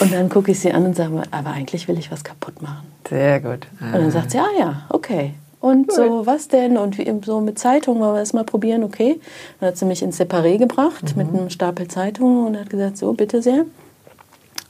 [0.00, 2.86] und dann gucke ich sie an und sage, aber eigentlich will ich was kaputt machen.
[3.08, 3.66] Sehr gut.
[3.80, 5.34] Und dann sagt sie, ah ja, okay.
[5.60, 6.76] Und so, was denn?
[6.76, 9.20] Und wie, so mit Zeitungen wollen wir das mal probieren, okay.
[9.58, 13.12] Dann hat sie mich ins Separé gebracht mit einem Stapel Zeitungen und hat gesagt, so,
[13.12, 13.64] bitte sehr.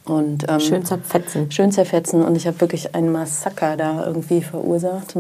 [0.09, 1.51] Und, ähm, Schön zerfetzen.
[1.51, 5.15] schön zerfetzen und ich habe wirklich ein Massaker da irgendwie verursacht.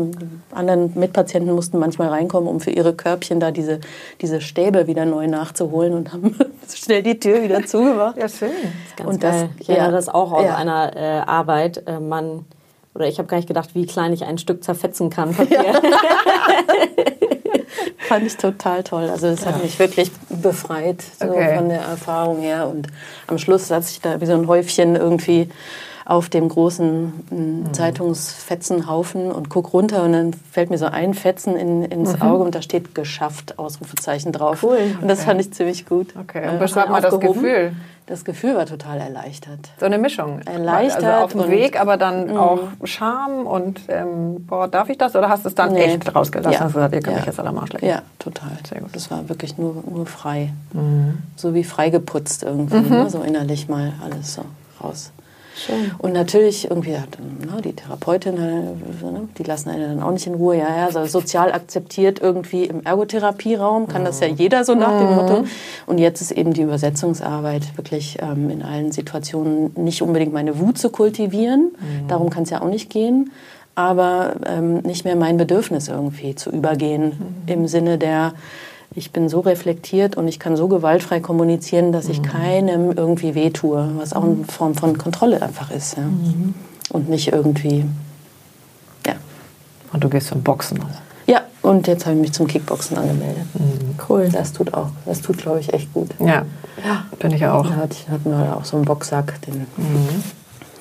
[0.52, 3.80] Anderen Mitpatienten mussten manchmal reinkommen, um für ihre Körbchen da diese,
[4.20, 6.34] diese Stäbe wieder neu nachzuholen und haben
[6.74, 8.16] schnell die Tür wieder zugemacht.
[8.16, 8.50] Ja, schön.
[8.96, 9.48] Ganz Und das- geil.
[9.58, 9.96] ich erinnere ja.
[9.96, 10.56] das auch aus Ja.
[10.56, 11.82] einer äh, Arbeit.
[11.86, 12.46] Äh, man,
[12.94, 15.34] oder ich habe gar nicht gedacht, wie klein ich ein Stück zerfetzen kann.
[15.34, 15.58] Papier.
[17.98, 19.08] Fand ich total toll.
[19.08, 21.56] Also das hat mich wirklich befreit so Okay.
[21.56, 22.68] von der Erfahrung her.
[22.68, 22.86] Und
[23.26, 25.48] am Schluss saß ich da wie so ein Häufchen irgendwie
[26.08, 27.12] auf dem großen
[27.68, 32.44] mm, Zeitungsfetzenhaufen und guck runter und dann fällt mir so ein Fetzen in, ins Auge
[32.44, 34.62] und da steht geschafft, Ausrufezeichen drauf.
[34.62, 34.78] Cool.
[35.02, 36.14] Und das fand ich ziemlich gut.
[36.18, 37.18] Okay, Äh, und beschreib mal das.
[37.20, 37.72] Gefühl.
[38.06, 39.58] Das Gefühl war total erleichtert.
[39.78, 40.40] So eine Mischung.
[40.46, 44.96] Erleichtert Also auf dem und- Weg, aber dann auch Scham und, ähm, boah, darf ich
[44.96, 45.14] das?
[45.14, 45.82] Oder hast du es dann Nee.
[45.82, 46.52] echt rausgelassen?
[46.52, 46.60] Ja.
[46.60, 47.20] Hast du gesagt, ihr könnt Ja.
[47.20, 47.86] mich jetzt alle am Arsch lecken?
[47.86, 48.52] Ja, total.
[48.66, 48.96] Sehr gut.
[48.96, 50.54] Das war wirklich nur, nur frei.
[51.36, 53.10] So wie freigeputzt irgendwie, ne?
[53.10, 54.42] so innerlich mal alles so
[54.82, 55.12] raus.
[55.58, 55.90] Schön.
[55.98, 60.12] Und natürlich irgendwie, ja, dann, ne, die Therapeutin, äh, ne, die lassen einen dann auch
[60.12, 60.56] nicht in Ruhe.
[60.56, 65.14] Ja, ja, so sozial akzeptiert irgendwie im Ergotherapieraum kann das ja jeder so nach dem
[65.14, 65.44] Motto.
[65.86, 70.78] Und jetzt ist eben die Übersetzungsarbeit wirklich ähm, in allen Situationen nicht unbedingt meine Wut
[70.78, 71.72] zu kultivieren.
[72.08, 73.30] Darum kann es ja auch nicht gehen.
[73.74, 77.12] Aber ähm, nicht mehr mein Bedürfnis irgendwie zu übergehen
[77.46, 78.32] im Sinne der,
[78.98, 83.92] ich bin so reflektiert und ich kann so gewaltfrei kommunizieren, dass ich keinem irgendwie wehtue,
[83.96, 85.96] was auch eine Form von Kontrolle einfach ist.
[85.96, 86.02] Ja.
[86.90, 87.84] Und nicht irgendwie,
[89.06, 89.14] ja.
[89.92, 90.80] Und du gehst zum Boxen.
[91.26, 93.44] Ja, und jetzt habe ich mich zum Kickboxen angemeldet.
[94.08, 94.28] Cool.
[94.32, 96.08] Das tut auch, das tut, glaube ich, echt gut.
[96.18, 96.44] Ja,
[97.18, 97.66] bin ich auch.
[97.66, 99.66] Da hatte ich- hatten wir auch so einen Boxsack, den,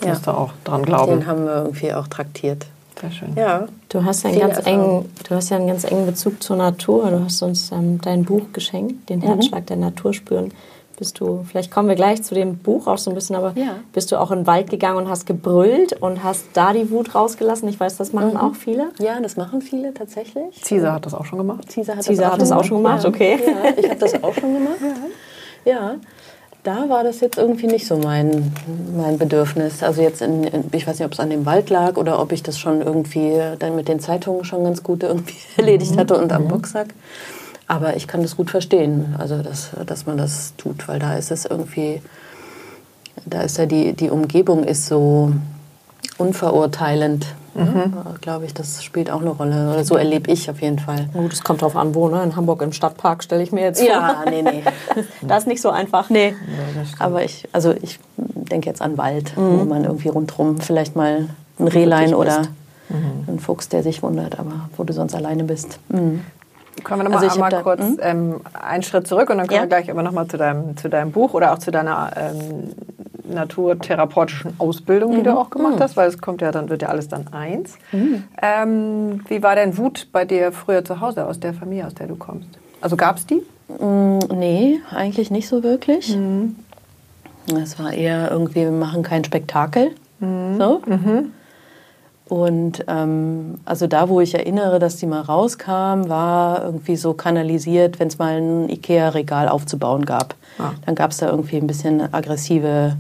[0.03, 0.10] ja.
[0.10, 1.19] Musst du auch dran glauben.
[1.19, 2.65] den haben wir irgendwie auch traktiert.
[3.02, 3.34] Sehr schön.
[3.36, 3.68] Ja.
[3.90, 4.84] Du hast, ja einen ganz Erfahrungen.
[5.02, 7.10] engen, du hast ja einen ganz engen Bezug zur Natur.
[7.12, 10.52] Du hast uns ähm, dein Buch geschenkt, den Herzschlag der Natur spüren.
[10.98, 13.76] Bist du, vielleicht kommen wir gleich zu dem Buch auch so ein bisschen, aber Ja.
[13.94, 17.14] bist du auch in den Wald gegangen und hast gebrüllt und hast da die Wut
[17.14, 17.70] rausgelassen?
[17.70, 18.88] Ich weiß, das machen auch viele.
[18.98, 20.60] Ja, das machen viele tatsächlich.
[20.68, 21.68] Caesar hat das auch schon gemacht.
[21.72, 23.10] Caesar hat Caesar hat das auch schon gemacht, ja.
[23.10, 23.38] okay.
[23.46, 24.78] Ja, ich habe das auch schon gemacht.
[25.66, 25.96] Ja.
[26.67, 28.51] Da war das jetzt irgendwie nicht so mein,
[28.93, 29.84] mein Bedürfnis.
[29.84, 32.34] Also jetzt, in, in, ich weiß nicht, ob es an dem Wald lag oder ob
[32.34, 36.34] ich das schon irgendwie dann mit den Zeitungen schon ganz gut irgendwie erledigt hatte und
[36.34, 36.88] am Boxsack.
[37.68, 41.32] Aber ich kann das gut verstehen, also dass, dass man das tut, weil da ist
[41.32, 42.01] es irgendwie,
[43.26, 45.32] da ist ja die, die Umgebung ist so
[46.18, 47.28] unverurteilend
[47.58, 47.93] Mhm.
[48.22, 49.72] Glaube ich, das spielt auch eine Rolle.
[49.72, 51.10] Oder so erlebe ich auf jeden Fall.
[51.14, 52.08] Gut, es kommt drauf an, wo.
[52.08, 52.22] Ne?
[52.24, 53.89] In Hamburg im Stadtpark stelle ich mir jetzt vor.
[53.89, 54.64] Ja, nee, nee.
[55.22, 56.10] das ist nicht so einfach.
[56.10, 56.36] Nee.
[56.99, 59.60] Aber ich, also ich denke jetzt an Wald, mhm.
[59.60, 61.30] wo man irgendwie rundherum vielleicht mal
[61.60, 62.43] ein Rehlein oder
[62.89, 63.26] mhm.
[63.28, 65.80] ein Fuchs, der sich wundert, aber wo du sonst alleine bist.
[65.89, 66.22] Mhm.
[66.84, 67.99] Können wir nochmal also einmal kurz hm?
[68.01, 69.63] ähm, einen Schritt zurück und dann können ja.
[69.63, 72.71] wir gleich aber nochmal zu deinem, zu deinem Buch oder auch zu deiner ähm,
[73.30, 75.23] naturtherapeutischen Ausbildung, die mhm.
[75.23, 75.84] du auch gemacht mhm.
[75.84, 77.78] hast, weil es kommt ja dann, wird ja alles dann eins.
[77.91, 78.23] Mhm.
[78.41, 82.07] Ähm, wie war denn Wut bei dir früher zu Hause, aus der Familie, aus der
[82.07, 82.49] du kommst?
[82.82, 83.41] Also gab es die?
[83.67, 86.15] Mm, nee, eigentlich nicht so wirklich.
[86.15, 86.55] Mhm.
[87.61, 89.91] Es war eher irgendwie, wir machen kein Spektakel.
[90.19, 90.57] Mhm.
[90.57, 90.82] So.
[90.86, 91.34] Mhm.
[92.30, 97.99] Und ähm, also da, wo ich erinnere, dass die mal rauskam, war irgendwie so kanalisiert,
[97.99, 100.36] wenn es mal ein Ikea-Regal aufzubauen gab.
[100.59, 100.71] Ah.
[100.86, 102.97] Dann gab es da irgendwie ein bisschen aggressive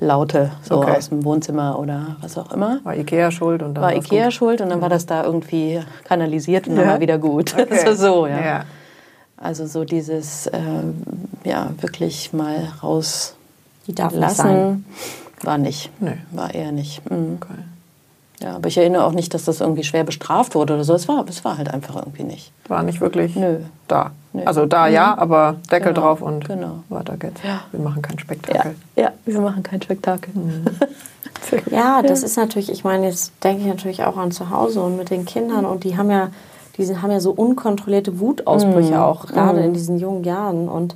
[0.00, 0.96] Laute so okay.
[0.96, 2.78] aus dem Wohnzimmer oder was auch immer.
[2.84, 4.34] War Ikea schuld und dann war Ikea gut.
[4.34, 6.82] schuld und dann war das da irgendwie kanalisiert und ja.
[6.82, 7.54] dann war wieder gut.
[7.54, 7.66] Okay.
[7.84, 8.40] Also so, ja.
[8.40, 8.64] ja.
[9.36, 11.02] Also so dieses ähm,
[11.44, 13.34] ja wirklich mal raus
[13.88, 14.84] die darf lassen
[15.42, 15.90] war nicht.
[16.00, 16.18] Nee.
[16.30, 17.08] War eher nicht.
[17.10, 17.38] Mhm.
[17.40, 17.58] Okay.
[18.40, 20.94] Ja, aber ich erinnere auch nicht, dass das irgendwie schwer bestraft wurde oder so.
[20.94, 22.52] Es war, es war halt einfach irgendwie nicht.
[22.68, 23.58] War nicht wirklich Nö.
[23.88, 24.12] da.
[24.32, 24.42] Nö.
[24.44, 24.94] Also da mhm.
[24.94, 26.06] ja, aber Deckel genau.
[26.06, 26.84] drauf und genau.
[26.88, 27.40] weiter geht's.
[27.42, 27.62] Ja.
[27.72, 28.76] Wir machen kein Spektakel.
[28.94, 30.32] Ja, ja wir machen kein Spektakel.
[30.34, 30.66] Mhm.
[31.70, 34.96] ja, das ist natürlich, ich meine, jetzt denke ich natürlich auch an zu Hause und
[34.96, 36.28] mit den Kindern und die haben ja,
[36.76, 39.00] die haben ja so unkontrollierte Wutausbrüche mhm.
[39.00, 39.74] auch, gerade in mhm.
[39.74, 40.94] diesen jungen Jahren und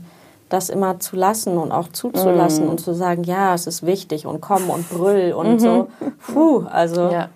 [0.52, 2.70] das immer zu lassen und auch zuzulassen mm.
[2.70, 5.58] und zu sagen, ja, es ist wichtig und komm und brüll und mhm.
[5.58, 5.88] so.
[6.32, 7.10] Puh, also.
[7.10, 7.28] Ja.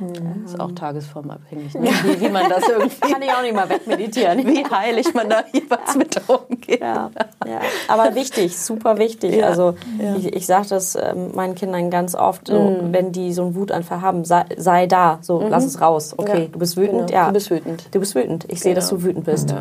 [0.00, 0.44] Mhm.
[0.44, 1.82] Ist auch tagesformabhängig, ne?
[2.04, 2.98] wie, wie, man das irgendwie.
[2.98, 4.38] Kann ich auch nicht mal wegmeditieren.
[4.46, 6.80] wie heilig man da jeweils mit umgeht.
[6.80, 7.10] Ja,
[7.46, 7.60] ja.
[7.86, 9.36] Aber wichtig, super wichtig.
[9.36, 9.46] Ja.
[9.46, 10.16] Also ja.
[10.16, 12.92] ich, ich sage das äh, meinen Kindern ganz oft, so, mhm.
[12.92, 15.48] wenn die so einen Wutanfall haben, sei, sei da, so mhm.
[15.48, 16.14] lass es raus.
[16.16, 17.20] Okay, du bist wütend, genau.
[17.20, 17.26] ja.
[17.28, 17.88] Du bist wütend.
[17.92, 18.46] Du bist wütend.
[18.48, 19.54] Ich sehe, dass du wütend bist.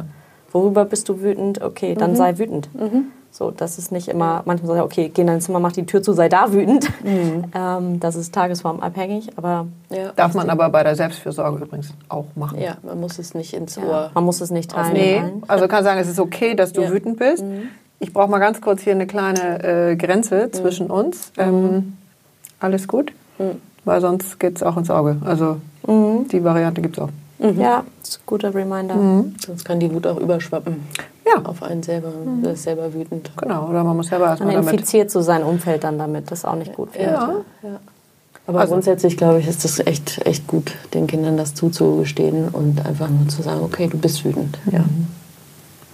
[0.54, 1.62] Worüber bist du wütend?
[1.62, 2.16] Okay, dann mhm.
[2.16, 2.70] sei wütend.
[2.74, 3.06] Mhm.
[3.32, 6.04] So, das ist nicht immer, manchmal sagt okay, geh in dein Zimmer, mach die Tür
[6.04, 6.88] zu, sei da wütend.
[7.04, 7.46] Mhm.
[7.56, 9.68] Ähm, das ist tagesformabhängig, aber...
[9.90, 12.60] Ja, Darf man aber bei der Selbstfürsorge übrigens auch machen.
[12.60, 13.84] Ja, man muss es nicht ins Ohr...
[13.86, 14.94] Ja, man muss es nicht teilen.
[14.94, 16.92] Nee, also kann sagen, es ist okay, dass du ja.
[16.92, 17.44] wütend bist.
[17.44, 17.70] Mhm.
[18.00, 20.54] Ich brauche mal ganz kurz hier eine kleine äh, Grenze mhm.
[20.54, 21.32] zwischen uns.
[21.38, 21.44] Mhm.
[21.44, 21.98] Ähm,
[22.60, 23.12] alles gut?
[23.38, 23.62] Mhm.
[23.86, 25.18] Weil sonst geht es auch ins Auge.
[25.26, 27.10] Also die Variante gibt es auch.
[27.44, 27.60] Mhm.
[27.60, 28.96] Ja, das ist ein guter Reminder.
[28.96, 29.36] Mhm.
[29.46, 30.88] Sonst kann die Wut auch überschwappen.
[31.26, 31.42] Ja.
[31.44, 32.10] Auf einen selber.
[32.10, 32.42] Mhm.
[32.44, 33.32] Das ist selber wütend.
[33.38, 34.74] Genau, oder man muss selber erstmal damit...
[34.74, 36.32] infiziert so sein Umfeld dann damit.
[36.32, 36.96] Das ist auch nicht gut.
[36.96, 37.04] Ja.
[37.04, 37.34] ja.
[37.64, 37.80] ja.
[38.48, 42.86] Aber also, grundsätzlich, glaube ich, ist das echt, echt gut, den Kindern das zuzugestehen und
[42.86, 44.58] einfach nur zu sagen, okay, du bist wütend.
[44.72, 44.80] Ja.
[44.80, 45.08] Mhm.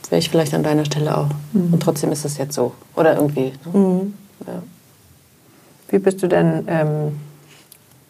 [0.10, 1.30] Wäre ich vielleicht an deiner Stelle auch.
[1.54, 1.74] Mhm.
[1.74, 2.74] Und trotzdem ist es jetzt so.
[2.96, 3.54] Oder irgendwie.
[3.72, 3.80] Ne?
[3.80, 4.14] Mhm.
[4.46, 4.64] Ja.
[5.90, 6.66] Wie bist du denn...
[6.68, 7.20] Ähm,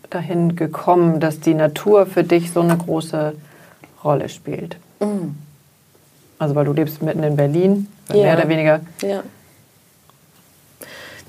[0.10, 3.34] dahin gekommen, dass die Natur für dich so eine große
[4.04, 4.78] Rolle spielt?
[5.00, 5.36] Mhm.
[6.38, 8.16] Also weil du lebst mitten in Berlin, ja.
[8.16, 8.80] mehr oder weniger.
[9.02, 9.24] Ja.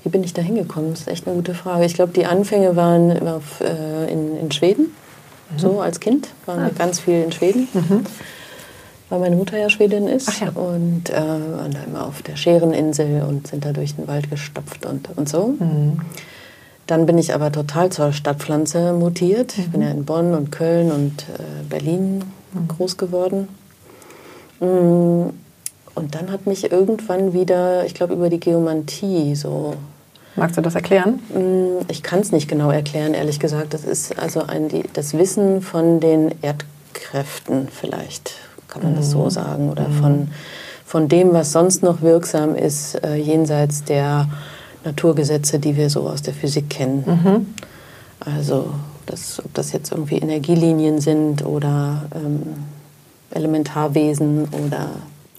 [0.03, 0.91] Wie bin ich da hingekommen?
[0.91, 1.85] Das ist echt eine gute Frage.
[1.85, 4.93] Ich glaube, die Anfänge waren auf, äh, in, in Schweden.
[5.51, 5.59] Mhm.
[5.59, 6.75] So als Kind waren wir ah.
[6.75, 7.67] ganz viel in Schweden.
[7.73, 8.05] Mhm.
[9.09, 10.39] Weil meine Mutter ja Schwedin ist.
[10.39, 10.49] Ja.
[10.49, 14.85] Und äh, waren da immer auf der Schäreninsel und sind da durch den Wald gestopft
[14.85, 15.55] und, und so.
[15.59, 15.99] Mhm.
[16.87, 19.57] Dann bin ich aber total zur Stadtpflanze mutiert.
[19.57, 19.63] Mhm.
[19.63, 22.23] Ich bin ja in Bonn und Köln und äh, Berlin
[22.53, 22.67] mhm.
[22.67, 23.47] groß geworden.
[24.59, 25.29] Mm,
[25.93, 29.75] und dann hat mich irgendwann wieder, ich glaube, über die Geomantie so.
[30.35, 31.19] Magst du das erklären?
[31.33, 33.73] Mm, ich kann es nicht genau erklären, ehrlich gesagt.
[33.73, 38.33] Das ist also ein, die, das Wissen von den Erdkräften, vielleicht
[38.67, 38.97] kann man mhm.
[38.97, 39.29] das so mhm.
[39.29, 39.93] sagen, oder mhm.
[39.93, 40.27] von,
[40.85, 44.29] von dem, was sonst noch wirksam ist, äh, jenseits der
[44.83, 47.03] Naturgesetze, die wir so aus der Physik kennen.
[47.05, 47.53] Mhm.
[48.19, 48.73] Also
[49.05, 52.65] das, ob das jetzt irgendwie Energielinien sind oder ähm,
[53.31, 54.89] Elementarwesen oder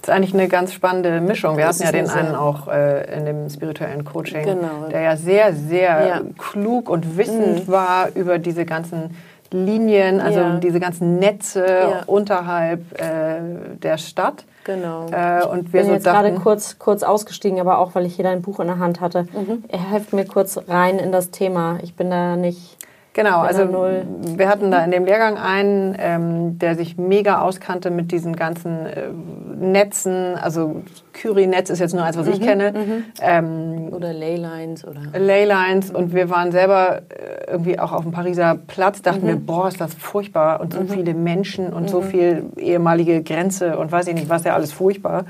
[0.03, 1.55] das ist eigentlich eine ganz spannende Mischung.
[1.55, 4.89] Wir hatten ja den einen auch äh, in dem spirituellen Coaching, genau.
[4.91, 6.21] der ja sehr, sehr ja.
[6.37, 7.71] klug und wissend mhm.
[7.71, 9.15] war über diese ganzen
[9.53, 10.57] Linien, also ja.
[10.57, 12.03] diese ganzen Netze ja.
[12.05, 14.43] unterhalb äh, der Stadt.
[14.65, 15.07] Genau.
[15.11, 18.15] Äh, und wir ich bin so jetzt gerade kurz, kurz ausgestiegen, aber auch, weil ich
[18.15, 19.23] hier dein Buch in der Hand hatte.
[19.23, 19.63] Mhm.
[19.67, 21.77] Er hilft mir kurz rein in das Thema.
[21.83, 22.77] Ich bin da nicht
[23.13, 28.11] Genau, also wir hatten da in dem Lehrgang einen, ähm, der sich mega auskannte mit
[28.11, 29.09] diesen ganzen äh,
[29.55, 30.35] Netzen.
[30.35, 30.81] Also
[31.13, 32.71] Curie-Netz ist jetzt nur eins, was mhm, ich kenne.
[32.71, 33.03] Mhm.
[33.21, 34.83] Ähm, oder Leylines.
[34.85, 35.91] Oder Leylines.
[35.91, 39.27] Und wir waren selber äh, irgendwie auch auf dem Pariser Platz, dachten mhm.
[39.27, 40.59] wir, boah, ist das furchtbar.
[40.59, 40.89] Und so mhm.
[40.89, 42.05] viele Menschen und so mhm.
[42.05, 45.25] viel ehemalige Grenze und weiß ich nicht, was ja alles furchtbar.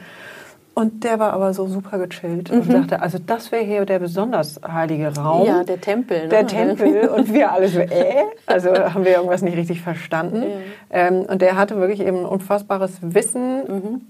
[0.75, 4.59] Und der war aber so super gechillt und dachte, also das wäre hier der besonders
[4.67, 5.45] heilige Raum.
[5.45, 6.23] Ja, der Tempel.
[6.23, 6.29] Ne?
[6.29, 8.23] Der Tempel und wir alle so, äh?
[8.47, 10.41] Also haben wir irgendwas nicht richtig verstanden.
[10.41, 10.47] Ja.
[10.89, 14.01] Ähm, und der hatte wirklich eben ein unfassbares Wissen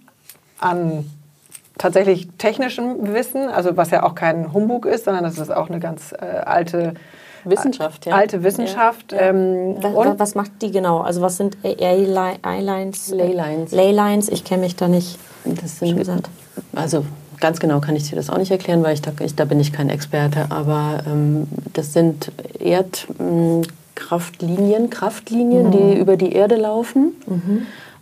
[0.59, 1.05] an
[1.78, 5.80] tatsächlich technischem Wissen, also was ja auch kein Humbug ist, sondern das ist auch eine
[5.80, 6.93] ganz äh, alte
[7.45, 8.15] Wissenschaft, ja.
[8.15, 9.11] alte Wissenschaft.
[9.11, 9.29] Ja.
[9.29, 11.01] Ähm, Was, und was macht die genau?
[11.01, 13.09] Also was sind A-Lines?
[13.09, 13.71] Leylines.
[13.71, 15.17] Leylines, ich kenne mich da nicht.
[15.45, 16.29] Das sind, gesagt.
[16.73, 17.03] also
[17.39, 19.59] ganz genau kann ich dir das auch nicht erklären, weil ich da, ich, da bin
[19.59, 20.45] ich kein Experte.
[20.49, 27.11] Aber ähm, das sind Erdkraftlinien, Kraftlinien, die über die Erde laufen.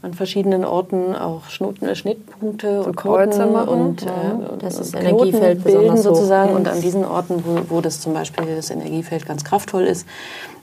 [0.04, 3.70] An verschiedenen Orten auch Schnoten, äh, Schnittpunkte und Kreuze machen.
[3.70, 6.16] und Ja, äh, das ist Energiefeld bilden besonders hoch.
[6.16, 6.49] sozusagen.
[6.52, 6.56] Mhm.
[6.56, 10.08] Und an diesen Orten, wo, wo das zum Beispiel das Energiefeld ganz kraftvoll ist,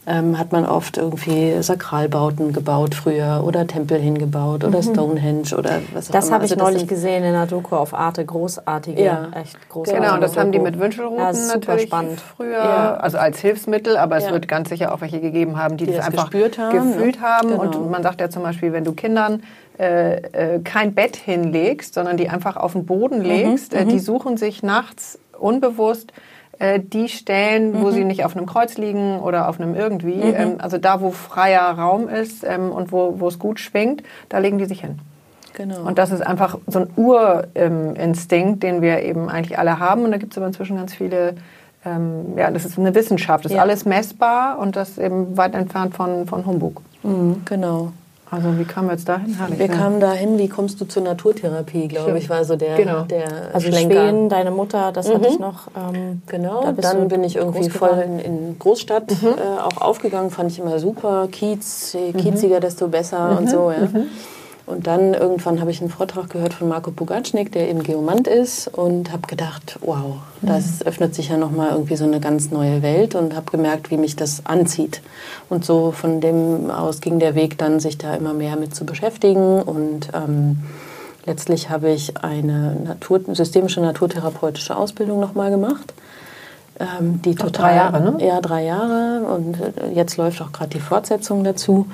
[0.06, 6.08] ähm, hat man oft irgendwie Sakralbauten gebaut früher oder Tempel hingebaut oder Stonehenge oder was
[6.08, 6.34] auch Das immer.
[6.36, 8.24] habe ich Also neulich gesehen in der Doku auf Arte.
[8.24, 9.28] Großartige, Ja.
[9.34, 10.70] echt großartige Genau, und das haben die Doku.
[10.70, 12.20] mit Wünschelrouten Ja, super natürlich spannend.
[12.20, 12.94] früher, Ja.
[12.94, 14.32] also als Hilfsmittel, aber es Ja.
[14.32, 17.20] wird ganz sicher auch welche gegeben haben, die, Die das, das einfach gespürt haben, gefühlt
[17.20, 17.48] haben.
[17.50, 17.60] Genau.
[17.62, 19.42] Und man sagt ja zum Beispiel, wenn du Kindern
[19.78, 23.98] äh, äh, kein Bett hinlegst, sondern die einfach auf den Mhm, Boden legst, äh, die
[24.00, 26.12] suchen sich nachts unbewusst
[26.58, 27.82] äh, die Stellen, Mhm.
[27.82, 31.10] wo sie nicht auf einem Kreuz liegen oder auf einem irgendwie, ähm, also da, wo
[31.10, 34.98] freier Raum ist ähm, und wo wo es gut schwingt, da legen die sich hin.
[35.54, 35.82] Genau.
[35.86, 40.04] Und das ist einfach so ein Urinstinkt, den wir eben eigentlich alle haben.
[40.04, 41.34] Und da gibt es aber inzwischen ganz viele,
[41.84, 43.62] ähm, ja, das ist eine Wissenschaft, das ist Ja.
[43.62, 46.82] alles messbar und das eben weit entfernt von, von Humbug.
[47.44, 47.92] genau.
[48.30, 49.34] Also wie kamen wir jetzt dahin?
[49.34, 49.74] Herrlich, Wir ne?
[49.74, 53.02] kamen dahin, wie kommst du zur Naturtherapie, glaube ich, war so der, Genau.
[53.02, 53.24] der
[53.54, 53.94] Also Schlenker.
[54.08, 55.68] Schweden, deine Mutter, das hatte ich noch.
[55.76, 60.50] Ähm, Genau, Da dann bin ich irgendwie voll in, in Großstadt äh, auch aufgegangen, fand
[60.50, 61.28] ich immer super.
[61.32, 63.70] Kiez, je kieziger, desto besser und so.
[63.70, 63.88] Ja.
[64.68, 68.68] Und dann irgendwann habe ich einen Vortrag gehört von Marco Pugatschnik, der eben Geomant ist
[68.68, 73.14] und habe gedacht, wow, das öffnet sich ja nochmal irgendwie so eine ganz neue Welt
[73.14, 75.00] und habe gemerkt, wie mich das anzieht.
[75.48, 78.84] Und so von dem aus ging der Weg dann, sich da immer mehr mit zu
[78.84, 80.58] beschäftigen und ähm,
[81.24, 85.94] letztlich habe ich eine Natur, systemische naturtherapeutische Ausbildung nochmal gemacht.
[86.78, 88.26] Ähm, die total, drei Jahre, ne?
[88.26, 89.26] Ja, drei Jahre.
[89.34, 91.86] Und äh, jetzt läuft auch gerade die Fortsetzung dazu.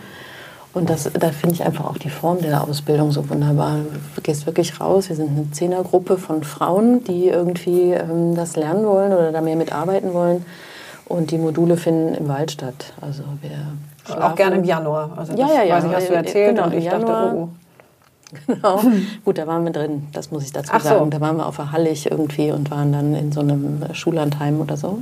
[0.74, 3.76] Und das, da finde ich einfach auch die Form der Ausbildung so wunderbar.
[4.16, 5.08] Du gehst wirklich raus.
[5.08, 9.54] Wir sind eine Zehnergruppe von Frauen, die irgendwie ähm, das lernen wollen oder da mehr
[9.56, 10.44] mitarbeiten wollen.
[11.06, 12.92] Und die Module finden im Wald statt.
[13.00, 15.10] Also wir Auch gerne im Januar.
[15.16, 15.76] Also Ja, das ja, ja.
[15.76, 17.34] weiß ich, hast du Äh, erzählt genau, und im ich dachte, Januar.
[17.34, 17.48] oh, oh.
[18.46, 18.82] Genau.
[19.24, 20.88] Gut, da waren wir drin, das muss ich dazu Ach so.
[20.88, 21.10] sagen.
[21.10, 24.76] Da waren wir auf der Hallig irgendwie und waren dann in so einem Schullandheim oder
[24.76, 24.98] so.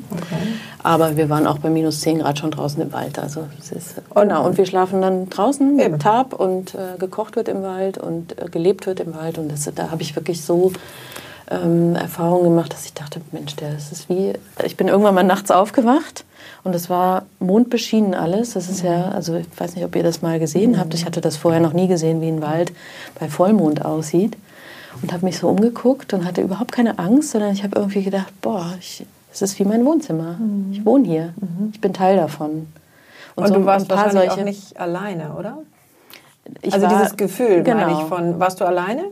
[0.83, 3.19] Aber wir waren auch bei minus 10 Grad schon draußen im Wald.
[3.19, 4.47] Also es ist, genau.
[4.47, 5.93] Und wir schlafen dann draußen Eben.
[5.93, 9.39] mit Tarp und äh, gekocht wird im Wald und äh, gelebt wird im Wald.
[9.39, 10.73] Und das, da habe ich wirklich so
[11.53, 14.33] ähm, Erfahrungen gemacht, dass ich dachte, Mensch, das ist wie,
[14.65, 16.25] ich bin irgendwann mal nachts aufgewacht
[16.65, 18.55] und es war mondbeschienen alles.
[18.55, 20.95] Das ist ja, also ich weiß nicht, ob ihr das mal gesehen habt.
[20.95, 22.73] Ich hatte das vorher noch nie gesehen, wie ein Wald
[23.19, 24.37] bei Vollmond aussieht.
[25.01, 28.33] Und habe mich so umgeguckt und hatte überhaupt keine Angst, sondern ich habe irgendwie gedacht,
[28.43, 28.67] boah,
[29.33, 30.37] es ist wie mein Wohnzimmer.
[30.71, 31.35] Ich wohne hier.
[31.73, 32.69] Ich bin Teil davon.
[33.35, 35.59] Und, so du ein warst paar wahrscheinlich auch solche- nicht alleine, oder?
[36.61, 37.87] Ich also dieses Gefühl, genau.
[37.87, 39.05] meine ich, von, warst du alleine?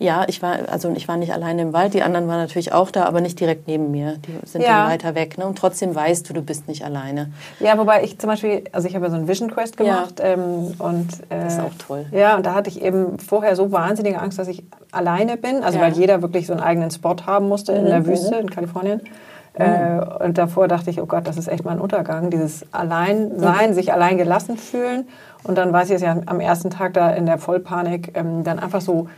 [0.00, 2.90] Ja, ich war, also ich war nicht alleine im Wald, die anderen waren natürlich auch
[2.90, 4.18] da, aber nicht direkt neben mir.
[4.26, 4.82] Die sind Ja.
[4.82, 5.38] dann weiter weg.
[5.38, 5.46] Ne?
[5.46, 7.32] Und trotzdem weißt du, du bist nicht alleine.
[7.58, 10.72] Ja, wobei ich zum Beispiel, also ich habe ja so einen Vision Quest gemacht ähm,
[10.78, 12.06] und äh, Das ist auch toll.
[12.12, 15.62] Ja, und da hatte ich eben vorher so wahnsinnige Angst, dass ich alleine bin.
[15.64, 15.84] Also Ja.
[15.86, 19.00] Mhm, weil jeder wirklich so einen eigenen Spot haben musste in der Wüste in Kalifornien.
[19.54, 22.30] Äh, und davor dachte ich, oh Gott, das ist echt mein Untergang.
[22.30, 25.08] Dieses Alleinsein, sich allein gelassen fühlen.
[25.42, 28.60] Und dann weiß ich es ja am ersten Tag da in der Vollpanik, ähm, dann
[28.60, 29.08] einfach so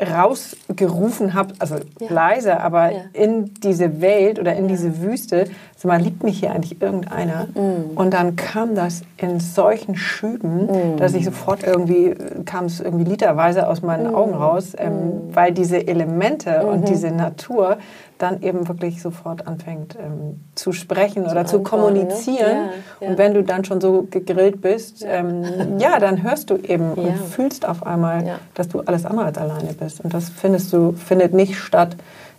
[0.00, 1.76] rausgerufen habe, also
[2.08, 2.98] leise, aber Ja.
[3.12, 5.44] in diese Welt oder in diese Wüste,
[5.76, 7.46] sag mal, liebt mich hier eigentlich irgendeiner?
[7.54, 7.96] Mm.
[7.96, 12.14] Und dann kam das in solchen Schüben, dass ich sofort irgendwie,
[12.44, 14.14] kam es irgendwie literweise aus meinen Mm.
[14.14, 16.68] Augen raus, ähm, weil diese Elemente Mhm.
[16.68, 17.78] und diese Natur
[18.18, 21.62] dann eben wirklich sofort anfängt ähm, zu sprechen oder zu ne?
[21.64, 22.38] kommunizieren.
[22.38, 23.08] Ja, ja.
[23.08, 27.02] Und wenn du dann schon so gegrillt bist, ähm, ja, dann hörst du eben Ja.
[27.02, 28.38] und fühlst auf einmal, Ja.
[28.54, 30.00] dass du alles andere als alleine bist.
[30.00, 31.96] Und das findest du, findet nicht statt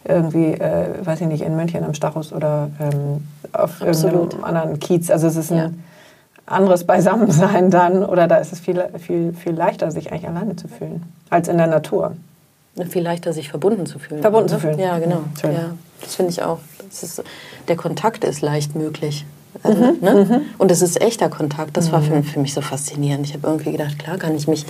[0.07, 4.13] irgendwie, äh, weiß ich nicht, in München am Stachus oder ähm, auf Absolut.
[4.33, 5.09] irgendeinem anderen Kiez.
[5.09, 5.69] Also es ist ein Ja.
[6.45, 10.67] anderes Beisammensein dann oder da ist es viel, viel, viel leichter, sich eigentlich alleine zu
[10.67, 12.13] fühlen, als in der Natur.
[12.89, 14.21] Viel leichter, sich verbunden zu fühlen.
[14.21, 14.55] Verbunden ne?
[14.55, 14.79] zu fühlen.
[14.79, 15.23] Ja, genau.
[15.39, 15.53] Schön.
[15.53, 16.59] Ja, das finde ich auch.
[16.89, 17.23] Ist,
[17.67, 19.25] der Kontakt ist leicht möglich.
[19.63, 20.25] Also, mhm, ne?
[20.29, 20.41] Mhm.
[20.57, 21.77] Und es ist echter Kontakt.
[21.77, 22.23] Das war für, mhm.
[22.23, 23.25] für mich so faszinierend.
[23.25, 24.65] Ich habe irgendwie gedacht, klar kann ich mich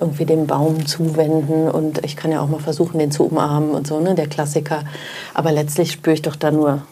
[0.00, 3.86] irgendwie dem Baum zuwenden und ich kann ja auch mal versuchen, den zu umarmen und
[3.86, 4.14] so, ne?
[4.14, 4.84] der Klassiker.
[5.34, 6.82] Aber letztlich spüre ich doch da nur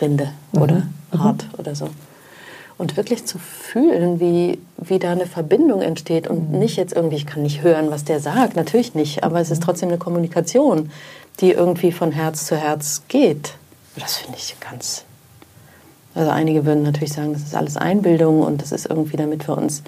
[0.00, 0.62] Rinde mhm.
[0.62, 0.82] oder
[1.16, 1.88] Hart oder so.
[2.78, 7.26] Und wirklich zu fühlen, wie, wie da eine Verbindung entsteht und nicht jetzt irgendwie, ich
[7.26, 10.90] kann nicht hören, was der sagt, natürlich nicht, aber es ist trotzdem eine Kommunikation,
[11.40, 13.54] die irgendwie von Herz zu Herz geht.
[13.96, 15.04] Das finde ich ganz
[16.18, 19.56] also einige würden natürlich sagen, das ist alles Einbildung und das ist irgendwie, damit wir
[19.56, 19.84] uns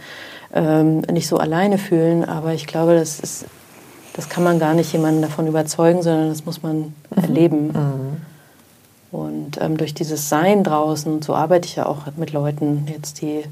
[0.55, 2.25] ähm, nicht so alleine fühlen.
[2.25, 3.47] Aber ich glaube, das ist,
[4.15, 6.95] das kann man gar nicht jemanden davon überzeugen, sondern das muss man mhm.
[7.17, 7.67] erleben.
[7.67, 8.17] Mhm.
[9.13, 13.21] Und ähm, durch dieses Sein draußen, und so arbeite ich ja auch mit Leuten jetzt,
[13.23, 13.43] die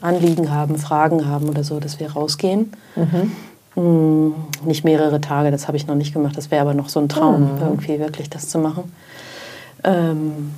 [0.00, 2.72] Anliegen haben, Fragen haben oder so, dass wir rausgehen.
[2.96, 3.32] Mhm.
[3.74, 4.34] Hm,
[4.64, 6.36] nicht mehrere Tage, das habe ich noch nicht gemacht.
[6.36, 7.60] Das wäre aber noch so ein Traum, mhm.
[7.60, 8.92] irgendwie wirklich das zu machen.
[9.84, 10.52] Ähm,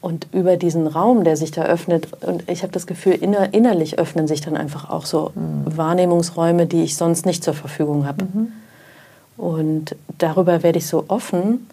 [0.00, 3.98] und über diesen Raum, der sich da öffnet, und ich habe das Gefühl, inner, innerlich
[3.98, 5.76] öffnen sich dann einfach auch so mhm.
[5.76, 8.24] Wahrnehmungsräume, die ich sonst nicht zur Verfügung habe.
[8.24, 8.52] Mhm.
[9.36, 11.66] Und darüber werde ich so offen.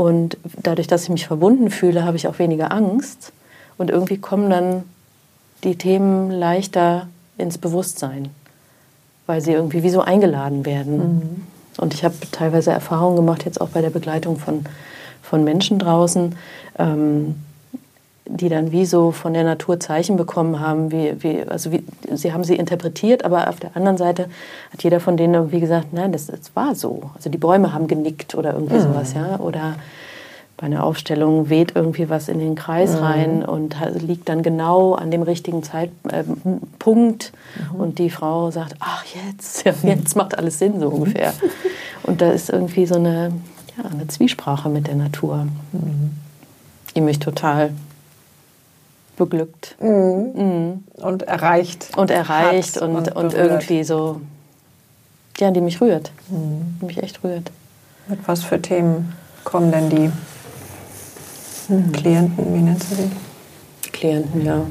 [0.00, 3.32] Und dadurch, dass ich mich verbunden fühle, habe ich auch weniger Angst.
[3.76, 4.84] Und irgendwie kommen dann
[5.62, 8.30] die Themen leichter ins Bewusstsein,
[9.26, 10.96] weil sie irgendwie wie so eingeladen werden.
[10.96, 11.42] Mhm.
[11.76, 14.64] Und ich habe teilweise Erfahrungen gemacht, jetzt auch bei der Begleitung von
[15.22, 16.34] von Menschen draußen,
[16.78, 17.36] ähm,
[18.36, 22.32] die dann wie so von der Natur Zeichen bekommen haben, wie, wie, also wie, sie
[22.32, 24.26] haben sie interpretiert, aber auf der anderen Seite
[24.72, 27.10] hat jeder von denen irgendwie gesagt, nein, das, das war so.
[27.14, 28.82] Also die Bäume haben genickt oder irgendwie mhm.
[28.82, 29.38] sowas, ja.
[29.40, 29.76] Oder
[30.56, 32.98] bei einer Aufstellung weht irgendwie was in den Kreis mhm.
[32.98, 36.12] rein und liegt dann genau an dem richtigen Zeitpunkt.
[37.58, 37.80] Äh, mhm.
[37.80, 41.32] Und die Frau sagt, ach jetzt, ja, jetzt macht alles Sinn so ungefähr.
[42.04, 43.32] Und da ist irgendwie so eine,
[43.76, 46.10] ja, eine Zwiesprache mit der Natur, mhm.
[46.94, 47.70] die mich total
[49.20, 49.76] beglückt.
[49.80, 50.32] Mhm.
[50.34, 50.84] Mhm.
[50.96, 51.96] Und erreicht.
[51.96, 54.20] Und erreicht und, und, und, irgendwie so,
[55.38, 56.10] ja, die mich rührt.
[56.28, 56.78] Mhm.
[56.80, 57.52] Die mich echt rührt.
[58.08, 59.12] Mit was für Themen
[59.44, 60.10] kommen denn die
[61.72, 61.92] mhm.
[61.92, 63.10] Klienten, wie nennst du sie?
[63.92, 64.62] Klienten, ja.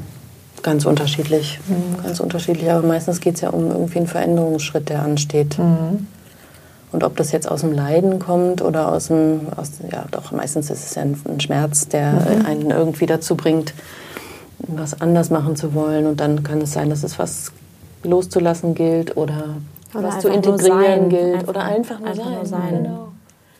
[0.61, 1.59] Ganz unterschiedlich.
[1.67, 2.03] Mhm.
[2.03, 2.69] Ganz unterschiedlich.
[2.69, 5.57] Aber meistens geht es ja um irgendwie einen Veränderungsschritt, der ansteht.
[5.57, 6.07] Mhm.
[6.91, 10.69] Und ob das jetzt aus dem Leiden kommt oder aus dem, aus, ja doch, meistens
[10.69, 12.45] ist es ja ein, ein Schmerz, der mhm.
[12.45, 13.73] einen irgendwie dazu bringt,
[14.77, 16.05] was anders machen zu wollen.
[16.05, 17.51] Und dann kann es sein, dass es was
[18.03, 19.55] loszulassen gilt oder,
[19.93, 22.33] oder was zu integrieren gilt einfach, oder einfach nur einfach sein.
[22.33, 22.83] Nur sein.
[22.83, 23.09] Genau.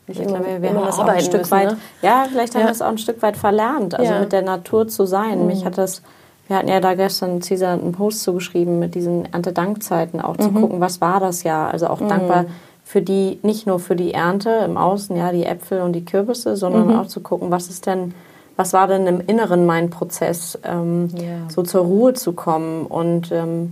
[0.09, 1.77] Ich glaube, wir, haben das auch ein Stück müssen, weit, ne?
[2.01, 2.67] ja, vielleicht haben ja.
[2.67, 4.19] wir es auch ein Stück weit verlernt, also ja.
[4.19, 5.41] mit der Natur zu sein.
[5.41, 5.45] Mhm.
[5.45, 6.01] Mich hat das,
[6.47, 10.41] wir hatten ja da gestern Cesar einen Post zugeschrieben mit diesen Erntedankzeiten auch mhm.
[10.41, 12.09] zu gucken, was war das ja, also auch mhm.
[12.09, 12.45] dankbar
[12.83, 16.55] für die, nicht nur für die Ernte im Außen, ja, die Äpfel und die Kürbisse,
[16.55, 16.99] sondern mhm.
[16.99, 18.15] auch zu gucken, was ist denn,
[18.59, 21.47] was war denn im Inneren mein Prozess, ähm, yeah.
[21.47, 23.71] so zur Ruhe zu kommen und ähm,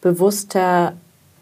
[0.00, 0.92] bewusster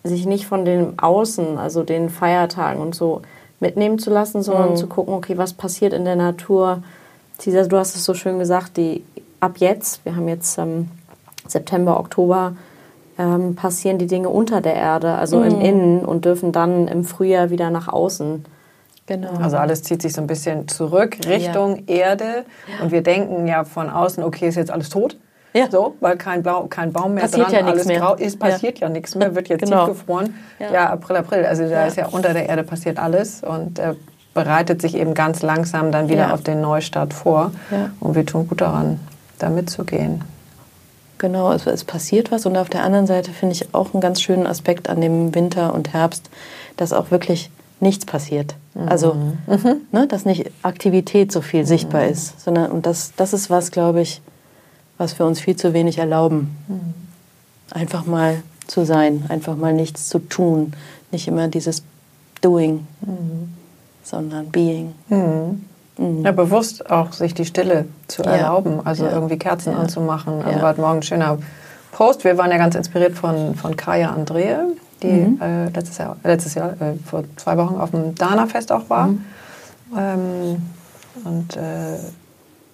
[0.02, 3.20] sich nicht von dem Außen, also den Feiertagen und so
[3.60, 4.76] mitnehmen zu lassen, sondern mhm.
[4.76, 6.82] zu gucken, okay, was passiert in der Natur.
[7.38, 9.04] Cesar, du hast es so schön gesagt, die
[9.40, 10.88] ab jetzt, wir haben jetzt ähm,
[11.46, 12.56] September, Oktober,
[13.18, 15.44] ähm, passieren die Dinge unter der Erde, also mhm.
[15.44, 18.46] im Innen und dürfen dann im Frühjahr wieder nach außen.
[19.06, 19.36] Genau.
[19.40, 21.94] Also alles zieht sich so ein bisschen zurück Richtung ja.
[21.94, 22.84] Erde ja.
[22.84, 25.16] und wir denken ja von außen, okay, ist jetzt alles tot.
[25.52, 25.70] Ja.
[25.70, 28.00] So, weil kein, Blau, kein Baum mehr passiert dran, ja alles mehr.
[28.00, 29.86] grau ist, passiert ja, ja nichts mehr, wird jetzt genau.
[29.86, 30.34] tiefgefroren.
[30.58, 30.72] Ja.
[30.72, 31.46] ja, April, April.
[31.46, 33.94] Also da ist ja unter der Erde passiert alles und äh,
[34.34, 37.52] bereitet sich eben ganz langsam dann wieder auf den Neustart vor.
[38.00, 39.00] Und wir tun gut daran,
[39.38, 40.22] da mitzugehen.
[41.16, 42.44] Genau, es, es, passiert was.
[42.44, 45.72] Und auf der anderen Seite finde ich auch einen ganz schönen Aspekt an dem Winter
[45.72, 46.28] und Herbst,
[46.76, 47.50] dass auch wirklich
[47.80, 48.56] nichts passiert.
[48.86, 49.80] Also, mhm.
[49.92, 51.66] Ne, dass nicht Aktivität so viel mhm.
[51.66, 54.20] sichtbar ist, sondern und das, das ist was, glaube ich,
[54.98, 56.56] was wir uns viel zu wenig erlauben.
[56.68, 56.94] Mhm.
[57.70, 60.72] Einfach mal zu sein, einfach mal nichts zu tun,
[61.10, 61.82] nicht immer dieses
[62.42, 63.54] Doing, mhm.
[64.02, 64.94] sondern Being.
[65.08, 65.64] Mhm.
[65.98, 66.24] Mhm.
[66.24, 68.32] Ja, bewusst auch sich die Stille zu ja.
[68.32, 69.12] erlauben, also ja.
[69.12, 69.78] irgendwie Kerzen ja.
[69.78, 70.42] anzumachen.
[70.42, 71.38] Also war heute Morgen ein schöner
[71.92, 72.24] Post.
[72.24, 74.64] Wir waren ja ganz inspiriert von, von Kaya Andrea,
[75.02, 75.40] die mhm.
[75.40, 79.08] äh, letztes Jahr, letztes Jahr äh, vor zwei Wochen auf dem Dana-Fest auch war.
[79.08, 79.24] Mhm.
[79.96, 80.62] Ähm,
[81.24, 81.98] und äh,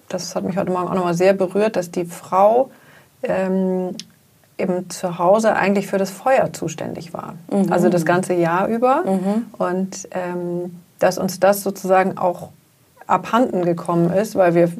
[0.09, 2.69] das hat mich heute Morgen auch nochmal sehr berührt, dass die Frau
[3.23, 3.95] ähm,
[4.57, 7.35] eben zu Hause eigentlich für das Feuer zuständig war.
[7.51, 7.71] Mhm.
[7.71, 9.03] Also das ganze Jahr über.
[9.05, 9.45] Mhm.
[9.57, 12.49] Und ähm, dass uns das sozusagen auch
[13.07, 14.71] abhanden gekommen ist, weil wir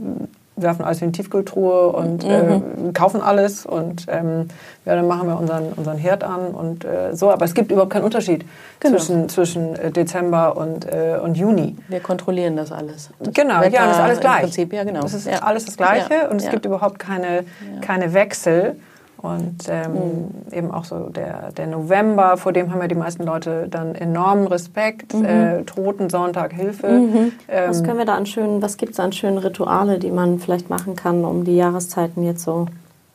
[0.55, 2.89] werfen alles in die Tiefkühltruhe und äh, Mhm.
[2.89, 4.47] äh, kaufen alles und ähm,
[4.85, 7.31] ja, dann machen wir unseren, unseren Herd an und äh, so.
[7.31, 8.45] Aber es gibt überhaupt keinen Unterschied
[8.79, 8.97] Genau.
[8.97, 11.75] zwischen, zwischen äh, Dezember und, äh, und Juni.
[11.87, 13.09] Wir kontrollieren das alles.
[13.19, 14.41] Das Genau, Wetter ja, das ist alles gleich.
[14.41, 15.01] Prinzip, ja, genau.
[15.01, 15.39] Das ist ja.
[15.39, 17.45] alles das Gleiche Ja, und es gibt überhaupt keine,
[17.81, 18.75] keine Wechsel.
[19.23, 23.67] Und ähm, eben auch so der, der November, vor dem haben ja die meisten Leute
[23.69, 25.13] dann enormen Respekt.
[25.13, 26.87] Äh, Totensonntag, Hilfe.
[26.87, 27.31] Ähm,
[27.69, 30.69] Was können wir da an schönen, was gibt es an schönen Rituale, die man vielleicht
[30.69, 32.65] machen kann, um die Jahreszeiten jetzt so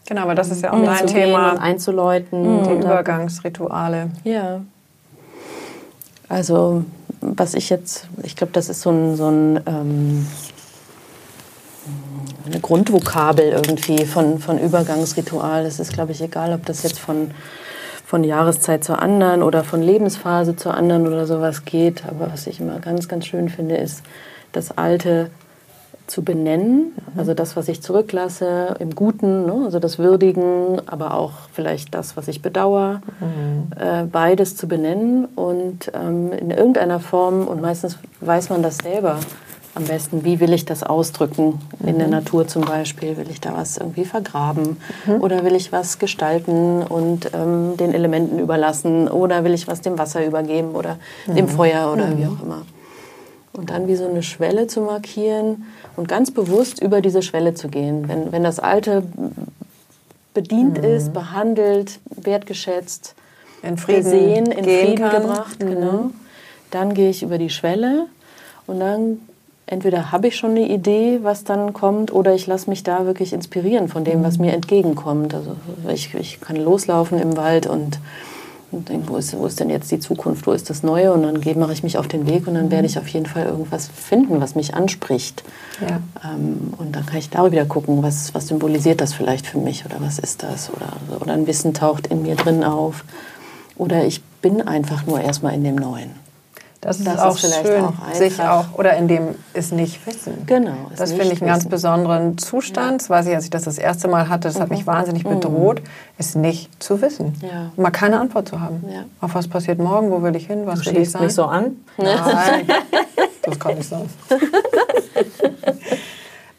[0.09, 2.43] genau, aber das ist ja auch dein Thema, und einzuläuten?
[2.43, 4.09] die und da- Übergangsrituale.
[4.25, 4.61] Ja.
[6.31, 6.85] Also,
[7.21, 10.27] was ich jetzt, ich glaube, das ist so ein, so ein ähm,
[12.51, 15.65] eine Grundvokabel irgendwie von, von Übergangsritual.
[15.67, 17.31] Es ist, glaube ich, egal, ob das jetzt von,
[18.05, 22.05] von Jahreszeit zur anderen oder von Lebensphase zur anderen oder sowas geht.
[22.07, 24.03] Aber was ich immer ganz, ganz schön finde, ist,
[24.53, 25.31] das Alte
[26.07, 29.65] zu benennen, also das, was ich zurücklasse, im Guten, ne?
[29.67, 33.03] also das Würdigen, aber auch vielleicht das, was ich bedauere,
[33.79, 39.19] äh, beides zu benennen und ähm, in irgendeiner Form, und meistens weiß man das selber
[39.79, 43.55] am besten, wie will ich das ausdrücken in der Natur zum Beispiel, will ich da
[43.57, 44.77] was irgendwie vergraben
[45.21, 49.97] oder will ich was gestalten und ähm, den Elementen überlassen oder will ich was dem
[49.97, 50.99] Wasser übergeben oder
[51.29, 52.63] dem Feuer oder wie auch immer.
[53.53, 55.65] Und dann wie so eine Schwelle zu markieren
[55.97, 58.09] und ganz bewusst über diese Schwelle zu gehen.
[58.09, 59.05] Wenn, wenn das Alte
[60.35, 63.15] bedient ist, behandelt, wertgeschätzt,
[63.63, 65.23] In Frieden gesehen, in Frieden kann.
[65.23, 66.11] gebracht, genau.
[66.71, 68.07] Dann gehe ich über die Schwelle
[68.67, 69.21] und dann
[69.69, 73.33] entweder habe ich schon eine Idee, was dann kommt, oder ich lasse mich da wirklich
[73.33, 75.35] inspirieren von dem, was mir entgegenkommt.
[75.35, 75.57] Also
[75.93, 77.99] ich, ich kann loslaufen im Wald und,
[78.73, 81.13] und denke, wo ist, wo ist denn jetzt die Zukunft, wo ist das Neue?
[81.13, 83.45] Und dann mache ich mich auf den Weg und dann werde ich auf jeden Fall
[83.45, 85.45] irgendwas finden, was mich anspricht.
[85.81, 86.01] Ja.
[86.25, 89.85] Ähm, und dann kann ich darüber wieder gucken, was, was symbolisiert das vielleicht für mich
[89.85, 90.71] oder was ist das?
[90.71, 93.05] Oder, oder ein Wissen taucht in mir drin auf.
[93.77, 96.28] Oder ich bin einfach nur erstmal in dem Neuen.
[96.81, 100.07] Das ist Das auch ist vielleicht schön, auch sich auch, oder in dem es nicht
[100.07, 100.47] wissen.
[100.47, 103.01] Genau, es Das finde ich einen ganz besonderen Zustand.
[103.03, 105.83] Das weiß ich, als ich das das erste Mal hatte, das hat mich wahnsinnig bedroht,
[106.19, 107.37] es nicht zu wissen.
[107.43, 107.49] Mhm.
[107.49, 107.71] Ja.
[107.77, 108.85] Mal keine Antwort zu haben.
[108.93, 109.05] Ja.
[109.21, 111.25] Auf was passiert morgen, wo will ich hin, was Du will ich schließt sein?
[111.25, 111.77] mich so an.
[111.97, 112.69] Nein,
[113.43, 114.09] das kann nicht sein.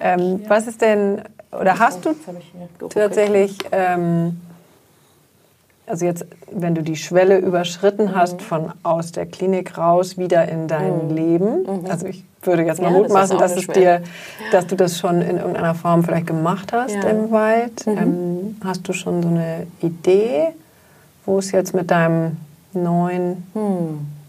[0.02, 2.14] ähm, Was ist denn, oder hast du
[2.90, 4.42] tatsächlich, ähm,
[5.90, 8.40] also jetzt, wenn du die Schwelle überschritten hast Mhm.
[8.44, 12.96] von aus der Klinik raus wieder in dein Leben, also ich würde jetzt mal Mhm.
[12.96, 14.02] Ja, Mut das dass es dir,
[14.52, 17.02] dass du das schon in irgendeiner Form vielleicht gemacht hast Ja.
[17.04, 17.10] Mhm.
[17.26, 17.88] im Wald.
[17.88, 20.50] Ähm, hast du schon so eine Idee,
[21.26, 22.38] wo es jetzt mit deinem
[22.74, 23.44] neuen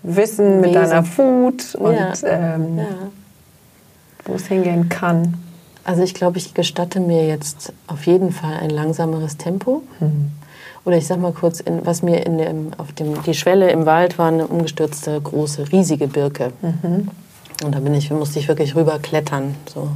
[0.02, 0.70] Wissen, mit.
[0.70, 0.74] Wesen.
[0.82, 2.12] deiner Food und Ja.
[2.24, 2.80] ähm,
[4.24, 5.34] wo es hingehen kann?
[5.84, 9.82] Also ich glaube, ich gestatte mir jetzt auf jeden Fall ein langsameres Tempo.
[10.84, 13.86] Oder ich sag mal kurz, in, was mir in dem, auf dem, die Schwelle im
[13.86, 16.52] Wald war eine umgestürzte, große, riesige Birke.
[17.64, 19.54] Und da bin ich, musste ich wirklich rüber klettern.
[19.72, 19.90] So.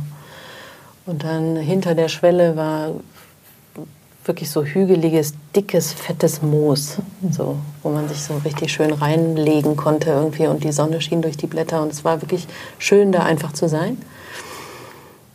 [1.07, 2.91] Und dann hinter der Schwelle war
[4.27, 6.97] wirklich so hügeliges, dickes, fettes Moos,
[7.31, 11.37] so, wo man sich so richtig schön reinlegen konnte irgendwie und die Sonne schien durch
[11.37, 12.47] die Blätter und es war wirklich
[12.79, 13.99] schön, da einfach zu sein.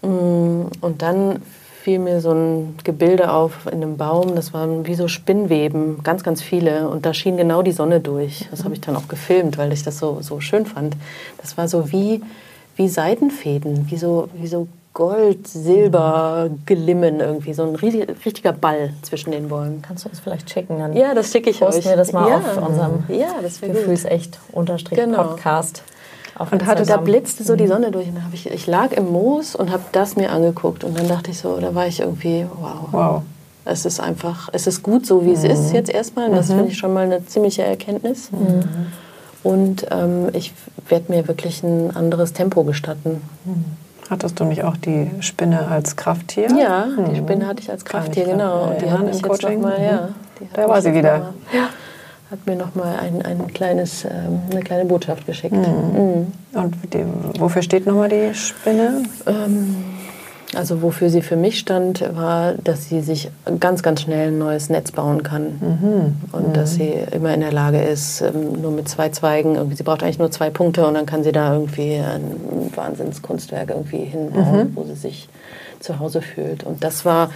[0.02, 1.41] Mm, Und dann
[1.82, 6.24] fiel mir so ein Gebilde auf in einem Baum, das waren wie so Spinnweben, ganz,
[6.24, 6.90] ganz viele.
[6.90, 8.48] Und da schien genau die Sonne durch.
[8.52, 10.96] Das habe ich dann auch gefilmt, weil ich das so, so schön fand.
[11.42, 12.22] Das war so wie,
[12.76, 17.54] wie Seidenfäden, wie so, wie so Gold, Silber, Gelimmen irgendwie.
[17.54, 19.82] So ein richtiger Ball zwischen den Bäumen.
[19.82, 20.80] Kannst du uns vielleicht schicken?
[20.80, 21.86] Dann Ja, das schicke ich posten euch.
[21.86, 22.38] wir das mal ja.
[22.38, 23.82] auf unserem Ja, das wäre gut.
[23.82, 25.36] Gefühlsecht unterstrich Genau.
[26.40, 29.12] Auf Und hatte Da blitzte so die Sonne durch und dann ich, ich lag im
[29.12, 32.46] Moos und habe das mir angeguckt und dann dachte ich so, da war ich irgendwie,
[32.60, 32.88] wow.
[32.92, 33.22] Wow.
[33.66, 36.32] Es ist einfach, es ist gut so, wie es ist jetzt erstmal.
[36.32, 38.30] Das finde ich schon mal eine ziemliche Erkenntnis.
[39.44, 40.54] Und ähm, ich
[40.88, 43.22] werde mir wirklich ein anderes Tempo gestatten.
[44.10, 46.48] Hattest du nicht auch die Spinne als Krafttier?
[46.58, 48.64] Ja, die Spinne hatte ich als Krafttier, genau.
[48.72, 49.62] Und die hat mich im jetzt Coaching.
[49.62, 49.86] noch mal, Mhm.
[49.86, 50.10] ja,
[50.40, 51.18] die hat Da war sie wieder.
[51.20, 51.70] mal- Ja,
[52.32, 55.56] hat mir noch mal ein, ein kleines, ähm, eine kleine Botschaft geschickt.
[55.56, 56.28] Mhm.
[56.54, 57.04] Und die,
[57.40, 59.04] wofür steht nochmal die Spinne?
[59.26, 59.76] Ähm,
[60.56, 64.70] also wofür sie für mich stand, war, dass sie sich ganz, ganz schnell ein neues
[64.70, 65.60] Netz bauen kann.
[66.32, 69.84] Und dass sie immer in der Lage ist, ähm, nur mit zwei Zweigen, irgendwie, sie
[69.84, 74.72] braucht eigentlich nur zwei Punkte und dann kann sie da irgendwie ein Wahnsinnskunstwerk irgendwie hinbauen,
[74.76, 75.30] wo sie sich
[75.80, 76.64] zu Hause fühlt.
[76.64, 77.30] Und das war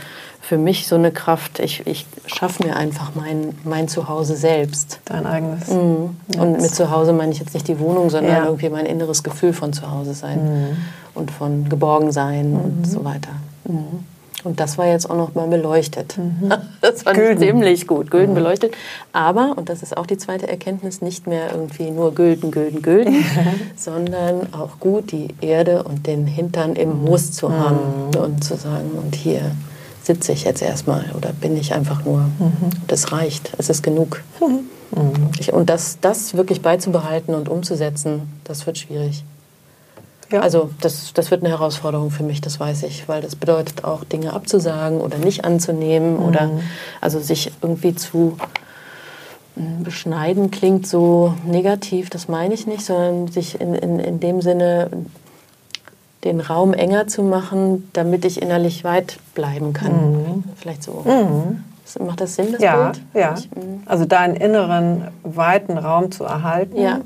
[0.44, 5.00] für mich so eine Kraft, ich, ich schaffe mir einfach mein, mein Zuhause selbst.
[5.06, 5.70] Dein eigenes.
[5.70, 6.18] Mhm.
[6.38, 8.46] Und mit Zuhause meine ich jetzt nicht die Wohnung, sondern Ja.
[8.46, 10.78] irgendwie mein inneres Gefühl von Zuhause sein
[11.16, 13.30] und von geborgen sein und so weiter.
[13.64, 14.04] Mhm.
[14.44, 16.18] Und das war jetzt auch noch mal beleuchtet.
[16.18, 16.52] Mhm.
[16.82, 18.36] Das war ziemlich gut, Gülden mhm.
[18.36, 18.74] beleuchtet.
[19.14, 23.24] Aber, und das ist auch die zweite Erkenntnis, nicht mehr irgendwie nur Gülden, Gülden, Gülden,
[23.78, 28.22] sondern auch gut die Erde und den Hintern im Moos zu haben mhm.
[28.22, 29.52] und zu sagen, und hier
[30.04, 32.20] sitze ich jetzt erstmal oder bin ich einfach nur.
[32.20, 32.70] Mhm.
[32.88, 34.22] Das reicht, es ist genug.
[34.96, 35.32] Mhm.
[35.40, 39.24] Ich, und das, das wirklich beizubehalten und umzusetzen, das wird schwierig.
[40.32, 40.42] Ja.
[40.42, 44.04] Also das, das wird eine Herausforderung für mich, das weiß ich, weil das bedeutet auch
[44.04, 46.26] Dinge abzusagen oder nicht anzunehmen mhm.
[46.26, 46.50] oder
[47.02, 48.38] also sich irgendwie zu
[49.56, 54.42] hm, beschneiden klingt so negativ, das meine ich nicht, sondern sich in, in, in dem
[54.42, 54.90] Sinne
[56.24, 59.92] den Raum enger zu machen, damit ich innerlich weit bleiben kann.
[59.92, 60.44] Mhm.
[60.56, 61.04] Vielleicht so.
[61.06, 61.64] Mhm.
[62.06, 63.02] Macht das Sinn, das ja, Bild?
[63.14, 63.84] Ja, ich, hm.
[63.86, 66.82] also deinen inneren, weiten Raum zu erhalten.
[66.82, 67.02] Ja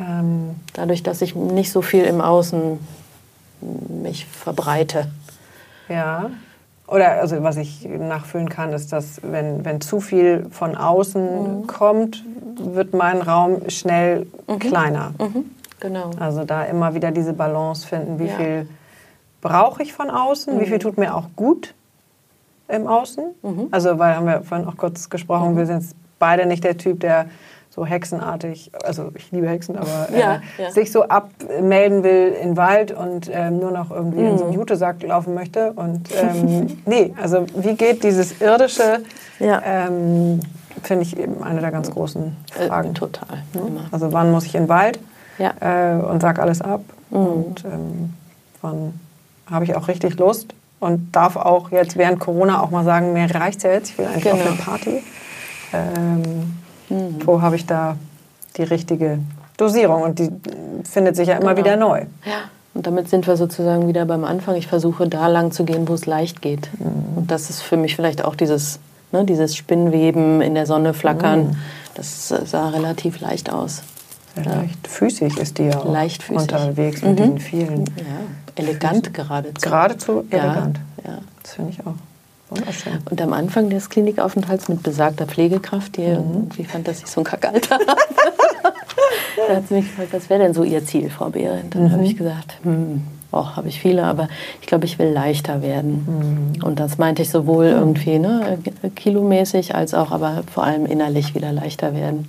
[0.00, 2.78] ähm, dadurch, dass ich nicht so viel im Außen
[4.02, 5.10] mich verbreite.
[5.88, 6.30] Ja.
[6.86, 11.66] Oder also was ich nachfühlen kann, ist, dass wenn, wenn zu viel von außen mhm.
[11.66, 12.24] kommt,
[12.58, 14.58] wird mein Raum schnell mhm.
[14.58, 15.12] kleiner.
[15.18, 15.50] Mhm.
[15.86, 16.10] Genau.
[16.18, 18.36] Also da immer wieder diese Balance finden, wie ja.
[18.36, 18.68] viel
[19.40, 20.80] brauche ich von außen, wie viel mhm.
[20.80, 21.74] tut mir auch gut
[22.68, 23.24] im Außen.
[23.42, 23.68] Mhm.
[23.70, 25.58] Also weil haben wir vorhin auch kurz gesprochen, mhm.
[25.58, 25.84] wir sind
[26.18, 27.26] beide nicht der Typ, der
[27.70, 30.70] so hexenartig, also ich liebe Hexen, aber äh, ja, ja.
[30.72, 34.30] sich so abmelden will in Wald und ähm, nur noch irgendwie mhm.
[34.30, 34.60] in so einen mhm.
[34.60, 35.72] Jutesack laufen möchte.
[35.74, 39.02] Und ähm, nee, also wie geht dieses irdische,
[39.38, 39.62] ja.
[39.64, 40.40] ähm,
[40.82, 42.90] finde ich eben eine der ganz großen äh, Fragen.
[42.90, 43.42] Äh, total.
[43.52, 43.86] Ne?
[43.92, 44.98] Also wann muss ich in den Wald
[45.38, 47.18] äh, und sag alles ab mhm.
[47.18, 48.14] und ähm,
[48.62, 49.00] wann
[49.50, 53.32] habe ich auch richtig Lust und darf auch jetzt während Corona auch mal sagen, mir
[53.34, 54.36] reicht es ja jetzt, ich will eigentlich genau.
[54.36, 55.02] auf eine Party.
[55.72, 56.56] Ähm,
[56.88, 57.18] Mhm.
[57.24, 57.96] Wo habe ich da
[58.56, 59.18] die richtige
[59.56, 60.02] Dosierung?
[60.02, 60.30] Und die
[60.84, 61.66] findet sich ja immer genau.
[61.66, 62.00] wieder neu.
[62.24, 62.50] Ja.
[62.74, 64.54] Und damit sind wir sozusagen wieder beim Anfang.
[64.56, 66.68] Ich versuche da lang zu gehen, wo es leicht geht.
[66.78, 67.18] Mhm.
[67.18, 68.78] Und das ist für mich vielleicht auch dieses,
[69.12, 71.48] ne, dieses Spinnweben in der Sonne flackern.
[71.48, 71.56] Mhm.
[71.94, 73.82] Das sah relativ leicht aus.
[74.44, 76.42] Leicht füßig ist die ja auch Leichtfüßig.
[76.42, 77.16] unterwegs mit mhm.
[77.16, 77.84] den vielen.
[77.96, 78.04] Ja.
[78.54, 79.60] Elegant geradezu.
[79.60, 80.80] Geradezu elegant.
[81.04, 81.18] Ja.
[81.42, 81.94] Das finde ich auch.
[82.48, 82.98] Wunderschön.
[83.10, 86.06] Und am Anfang des Klinikaufenthalts mit besagter Pflegekraft, die mhm.
[86.06, 87.86] irgendwie fand, dass ich so ein Kackalter habe.
[89.48, 91.74] da hat sie mich gefragt, was wäre denn so Ihr Ziel, Frau Behrendt?
[91.74, 91.92] Dann mhm.
[91.92, 94.28] habe ich gesagt, hm, oh, habe ich viele, aber
[94.60, 96.54] ich glaube, ich will leichter werden.
[96.56, 96.62] Mhm.
[96.62, 98.58] Und das meinte ich sowohl irgendwie ne,
[98.94, 102.28] kilomäßig als auch, aber vor allem innerlich wieder leichter werden.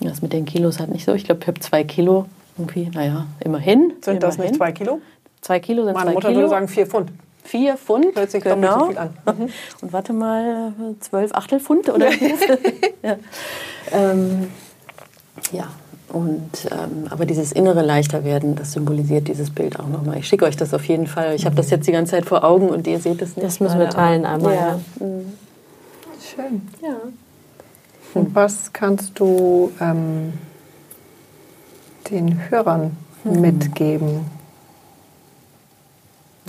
[0.00, 1.12] Das mit den Kilos hat nicht so.
[1.14, 2.26] Ich glaube, ich habe zwei Kilo
[2.56, 3.92] irgendwie, naja, immerhin.
[4.00, 4.20] Sind immerhin.
[4.20, 5.00] das nicht zwei Kilo?
[5.40, 6.40] Zwei Kilo sind Meine zwei Mutter Kilo.
[6.40, 7.10] würde sagen vier Pfund.
[7.44, 8.14] Vier Pfund.
[8.14, 8.80] Hört sich genau.
[8.80, 9.10] so viel an.
[9.26, 9.48] Mhm.
[9.80, 12.08] Und warte mal, zwölf Achtelpfund oder
[13.02, 13.16] ja.
[13.92, 14.48] Ähm,
[15.52, 15.68] ja.
[16.08, 20.18] Und, ähm, aber dieses innere Leichterwerden, das symbolisiert dieses Bild auch nochmal.
[20.18, 21.34] Ich schicke euch das auf jeden Fall.
[21.34, 23.46] Ich habe das jetzt die ganze Zeit vor Augen und ihr seht es nicht.
[23.46, 24.54] Das müssen wir teilen einmal.
[24.54, 24.60] Ja.
[25.00, 25.06] ja.
[25.06, 25.32] Mhm.
[26.20, 26.68] Schön.
[26.82, 26.96] Ja.
[28.14, 30.32] Und was kannst du ähm,
[32.10, 33.40] den Hörern mhm.
[33.40, 34.26] mitgeben?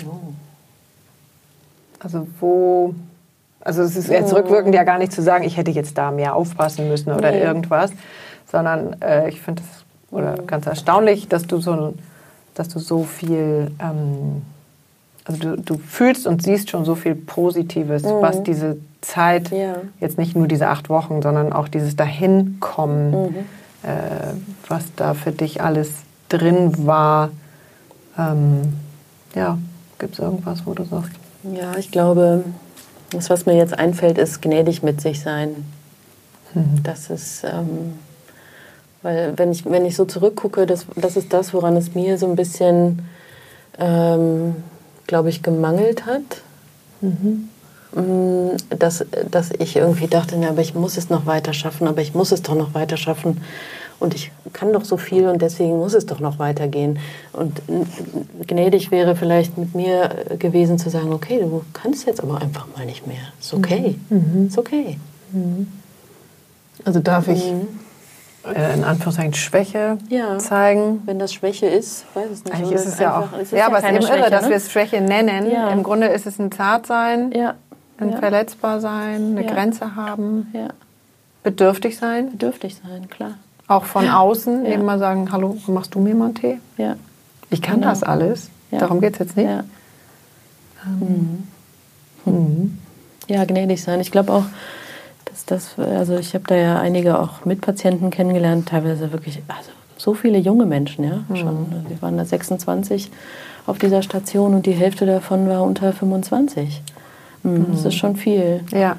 [0.05, 0.33] Oh.
[1.99, 2.95] Also wo,
[3.59, 6.35] also es ist jetzt rückwirkend ja gar nicht zu sagen, ich hätte jetzt da mehr
[6.35, 7.41] aufpassen müssen oder nee.
[7.41, 7.91] irgendwas,
[8.49, 11.93] sondern äh, ich finde es oder ganz erstaunlich, dass du so,
[12.55, 14.41] dass du so viel, ähm,
[15.25, 18.21] also du, du, fühlst und siehst schon so viel Positives, mhm.
[18.21, 19.77] was diese Zeit, ja.
[19.99, 23.35] jetzt nicht nur diese acht Wochen, sondern auch dieses Dahinkommen, mhm.
[23.83, 24.33] äh,
[24.67, 25.91] was da für dich alles
[26.27, 27.29] drin war.
[28.17, 28.73] Ähm,
[29.35, 29.57] ja,
[29.99, 31.11] Gibt es irgendwas, wo du sagst?
[31.43, 32.45] Ja, ich glaube,
[33.11, 35.49] das, was mir jetzt einfällt, ist gnädig mit sich sein.
[36.53, 36.83] Mhm.
[36.83, 37.99] Das ist, ähm,
[39.01, 42.27] weil wenn ich, wenn ich so zurückgucke, das, das ist das, woran es mir so
[42.27, 43.01] ein bisschen,
[43.77, 44.55] ähm,
[45.05, 46.41] glaube ich, gemangelt hat.
[47.01, 47.49] Mhm.
[47.91, 52.01] Mm, dass, dass ich irgendwie dachte, na, aber ich muss es noch weiter schaffen, aber
[52.01, 53.41] ich muss es doch noch weiter schaffen
[53.99, 56.99] und ich kann doch so viel und deswegen muss es doch noch weitergehen.
[57.33, 57.61] Und
[58.47, 62.85] gnädig wäre vielleicht mit mir gewesen zu sagen, okay, du kannst jetzt aber einfach mal
[62.85, 63.17] nicht mehr.
[63.39, 63.99] Ist okay.
[64.09, 64.47] Mhm.
[64.47, 64.97] Ist okay.
[65.31, 65.67] Mhm.
[66.85, 67.67] Also darf ich mhm.
[68.55, 70.37] äh, in Anführungszeichen Schwäche ja.
[70.37, 71.01] zeigen?
[71.05, 72.55] Wenn das Schwäche ist, weiß es nicht.
[72.55, 73.37] Eigentlich ist es ja auch.
[73.37, 74.49] Es ja, aber es ist eben Schwäche, irre, dass ne?
[74.49, 75.51] wir es Schwäche nennen.
[75.51, 75.71] Ja.
[75.71, 77.55] Im Grunde ist es ein Zartsein, ja.
[77.99, 78.17] Ein ja.
[78.17, 80.47] Verletzbarsein, eine Grenze haben,
[81.43, 82.31] bedürftig sein.
[82.31, 83.35] Bedürftig sein, klar.
[83.67, 84.17] Auch von ja.
[84.19, 84.71] außen ja.
[84.71, 86.59] eben mal sagen, hallo, machst du mir mal einen Tee?
[86.77, 86.95] Ja.
[87.49, 87.89] Ich kann genau.
[87.89, 88.49] das alles.
[88.71, 88.79] Ja.
[88.79, 89.47] Darum geht es jetzt nicht.
[89.47, 89.63] Ja.
[90.85, 91.47] Ähm.
[92.25, 92.33] Mhm.
[92.33, 92.77] Mhm.
[93.27, 93.99] ja, gnädig sein.
[94.01, 94.45] Ich glaube auch,
[95.25, 100.13] dass das, also ich habe da ja einige auch Mitpatienten kennengelernt, teilweise wirklich, also so
[100.13, 101.35] viele junge Menschen, ja, mhm.
[101.35, 101.85] schon.
[101.87, 103.11] Wir waren da 26
[103.65, 106.81] auf dieser Station und die Hälfte davon war unter 25.
[107.43, 107.67] Mhm.
[107.71, 108.61] Das ist schon viel.
[108.71, 108.97] Ja.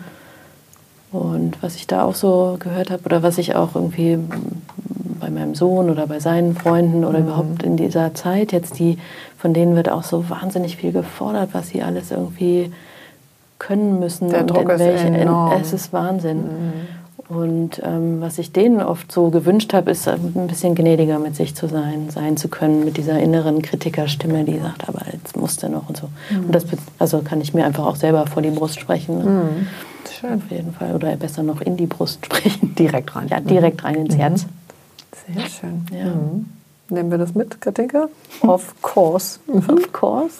[1.12, 4.18] Und was ich da auch so gehört habe oder was ich auch irgendwie
[5.18, 7.26] bei meinem Sohn oder bei seinen Freunden oder mhm.
[7.26, 8.98] überhaupt in dieser Zeit jetzt, die,
[9.36, 12.72] von denen wird auch so wahnsinnig viel gefordert, was sie alles irgendwie
[13.58, 14.30] können müssen.
[14.30, 15.60] Der Druck ist welche, enorm.
[15.60, 16.38] Es ist Wahnsinn.
[16.38, 16.72] Mhm.
[17.30, 21.54] Und ähm, was ich denen oft so gewünscht habe, ist ein bisschen gnädiger mit sich
[21.54, 25.68] zu sein, sein zu können, mit dieser inneren Kritikerstimme, die sagt, aber jetzt musst du
[25.68, 26.08] noch und so.
[26.30, 26.46] Mhm.
[26.46, 26.64] Und das
[26.98, 29.18] also kann ich mir einfach auch selber vor die Brust sprechen.
[29.18, 29.24] Ne?
[29.24, 29.68] Mhm.
[30.10, 30.34] Schön.
[30.34, 30.92] Auf jeden Fall.
[30.92, 32.74] Oder besser noch in die Brust sprechen.
[32.78, 33.28] Direkt rein.
[33.28, 34.20] Ja, direkt rein ins mhm.
[34.20, 34.46] Herz.
[35.32, 35.86] Sehr schön.
[35.92, 36.06] Ja.
[36.06, 36.46] Mhm.
[36.88, 38.08] Nehmen wir das mit, Katinka?
[38.40, 39.38] Of course.
[39.46, 40.38] Of course.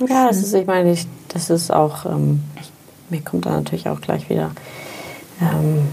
[0.00, 2.44] Ja, ja das ist, ich meine, ich, das ist auch, ähm,
[3.10, 4.52] mir kommt da natürlich auch gleich wieder
[5.40, 5.88] ähm,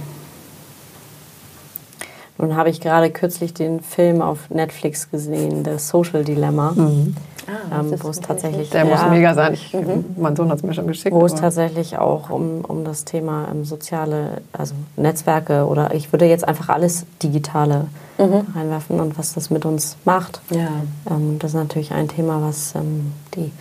[2.37, 6.71] nun habe ich gerade kürzlich den Film auf Netflix gesehen, The Social Dilemma.
[6.71, 7.15] Mhm.
[7.45, 9.53] Ah, ähm, wo es tatsächlich der ja, muss mega sein.
[9.53, 10.05] Ich, mhm.
[10.17, 11.13] Mein Sohn hat es mir schon geschickt.
[11.13, 16.25] Wo es tatsächlich auch um, um das Thema ähm, soziale, also Netzwerke oder ich würde
[16.25, 17.87] jetzt einfach alles Digitale
[18.17, 18.47] mhm.
[18.55, 20.41] reinwerfen und was das mit uns macht.
[20.51, 20.69] Ja.
[21.09, 23.51] Ähm, das ist natürlich ein Thema, was ähm, die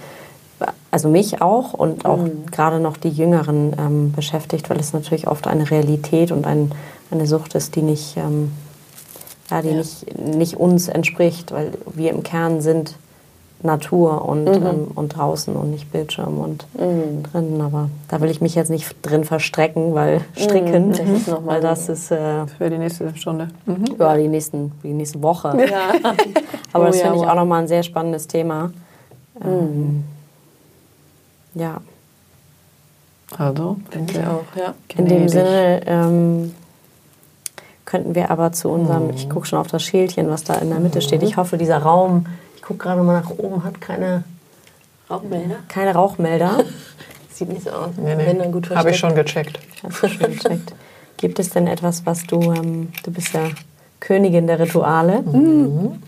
[0.93, 2.47] also mich auch und auch mhm.
[2.53, 6.71] gerade noch die Jüngeren ähm, beschäftigt, weil es natürlich oft eine Realität und ein,
[7.11, 8.53] eine Sucht ist, die nicht, ähm,
[9.51, 9.77] ja, die ja.
[9.77, 12.95] Nicht, nicht uns entspricht, weil wir im Kern sind
[13.63, 14.67] Natur und, mhm.
[14.67, 17.23] ähm, und draußen und nicht Bildschirm und mhm.
[17.23, 17.61] drin.
[17.63, 20.23] Aber da will ich mich jetzt nicht drin verstrecken, weil mhm.
[20.37, 21.23] stricken, mhm.
[21.25, 23.49] das weil das ist äh, für die nächste Stunde.
[23.65, 23.97] Mhm.
[23.99, 25.57] Ja, die nächsten, die nächste Woche.
[25.71, 25.93] Ja.
[26.75, 28.73] Aber oh, das finde ja, ich auch nochmal ein sehr spannendes Thema.
[29.43, 29.45] Mhm.
[29.45, 30.05] Ähm,
[31.55, 31.81] ja.
[33.39, 34.75] Also, denke ich auch, ja.
[34.97, 36.55] In dem Sinne ähm,
[37.85, 39.15] könnten wir aber zu unserem, mhm.
[39.15, 41.03] ich gucke schon auf das Schälchen, was da in der Mitte mhm.
[41.03, 41.23] steht.
[41.23, 42.27] Ich hoffe, dieser Raum,
[42.57, 44.25] ich gucke gerade mal nach oben, hat keine
[45.09, 45.57] Rauchmelder.
[45.69, 46.65] Keine Rauchmelder.
[47.31, 47.91] Sieht nicht so aus.
[47.97, 48.27] Nee, nee.
[48.27, 49.59] Wenn dann gut Habe ich schon gecheckt.
[49.83, 50.75] Hast du schon gecheckt.
[51.17, 53.49] Gibt es denn etwas, was du, ähm, du bist ja
[54.01, 55.23] Königin der Rituale.
[55.23, 56.03] Mhm.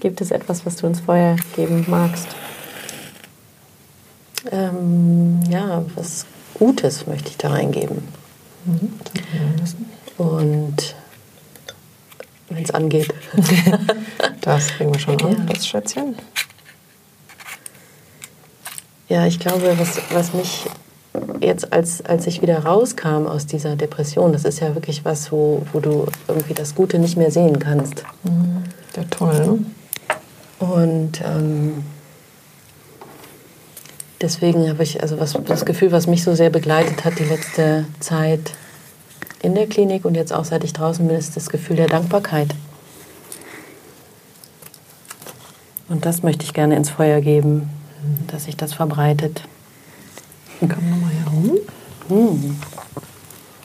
[0.00, 2.28] Gibt es etwas, was du ins Feuer geben magst?
[4.50, 8.06] Ähm, ja, was Gutes möchte ich da reingeben.
[8.64, 8.92] Mhm.
[10.18, 10.94] Und
[12.50, 13.14] wenn es angeht.
[14.40, 16.16] das kriegen wir schon an, das Schätzchen.
[19.08, 20.66] Ja, ich glaube, was, was mich
[21.40, 25.66] jetzt, als, als ich wieder rauskam aus dieser Depression, das ist ja wirklich was, wo,
[25.72, 28.04] wo du irgendwie das Gute nicht mehr sehen kannst.
[28.24, 28.64] Mhm.
[28.96, 29.64] Ja, toll.
[30.60, 30.66] Ne?
[30.66, 31.84] Und ähm,
[34.20, 37.86] deswegen habe ich also was, das Gefühl, was mich so sehr begleitet hat die letzte
[38.00, 38.52] Zeit
[39.42, 42.54] in der Klinik und jetzt auch seit ich draußen bin, ist das Gefühl der Dankbarkeit.
[45.88, 47.70] Und das möchte ich gerne ins Feuer geben,
[48.28, 49.42] dass sich das verbreitet.
[50.60, 51.58] Dann komm nochmal hier rum.
[52.08, 52.60] Hm.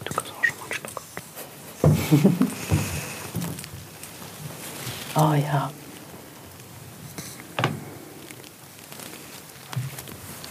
[0.06, 2.42] Du kannst auch schon mal einen Schluck.
[5.18, 5.72] oh ja.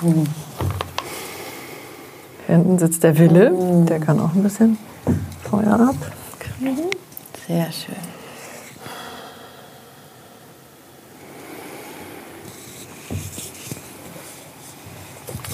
[0.04, 0.26] Mhm.
[2.46, 3.86] Hinten sitzt der Wille, mhm.
[3.86, 4.76] der kann auch ein bisschen
[5.42, 5.96] Feuer ab.
[7.46, 7.94] Sehr schön.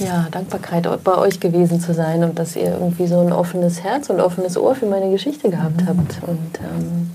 [0.00, 4.08] Ja, Dankbarkeit bei euch gewesen zu sein und dass ihr irgendwie so ein offenes Herz
[4.08, 5.86] und offenes Ohr für meine Geschichte gehabt mhm.
[5.86, 6.22] habt.
[6.26, 7.10] Und ähm,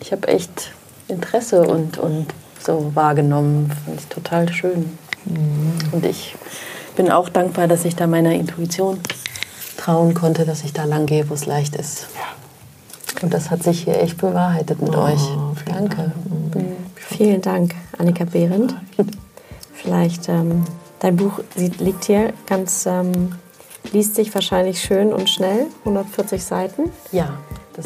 [0.00, 0.72] ich habe echt
[1.08, 2.26] Interesse und, und
[2.60, 3.72] so wahrgenommen.
[3.84, 4.98] Fand ich total schön.
[5.24, 5.72] Mhm.
[5.92, 6.34] Und ich
[6.94, 9.00] bin auch dankbar, dass ich da meiner Intuition
[9.76, 12.06] trauen konnte, dass ich da lang gehe, wo es leicht ist.
[13.22, 15.22] Und das hat sich hier echt bewahrheitet mit oh, euch.
[15.66, 15.96] Danke.
[15.96, 16.54] Dank.
[16.54, 16.76] Mhm.
[16.94, 18.74] Vielen Dank, Annika Behrendt.
[19.74, 20.64] Vielleicht, ähm,
[21.00, 23.36] dein Buch liegt hier ganz, ähm,
[23.92, 26.90] liest sich wahrscheinlich schön und schnell, 140 Seiten.
[27.10, 27.38] Ja.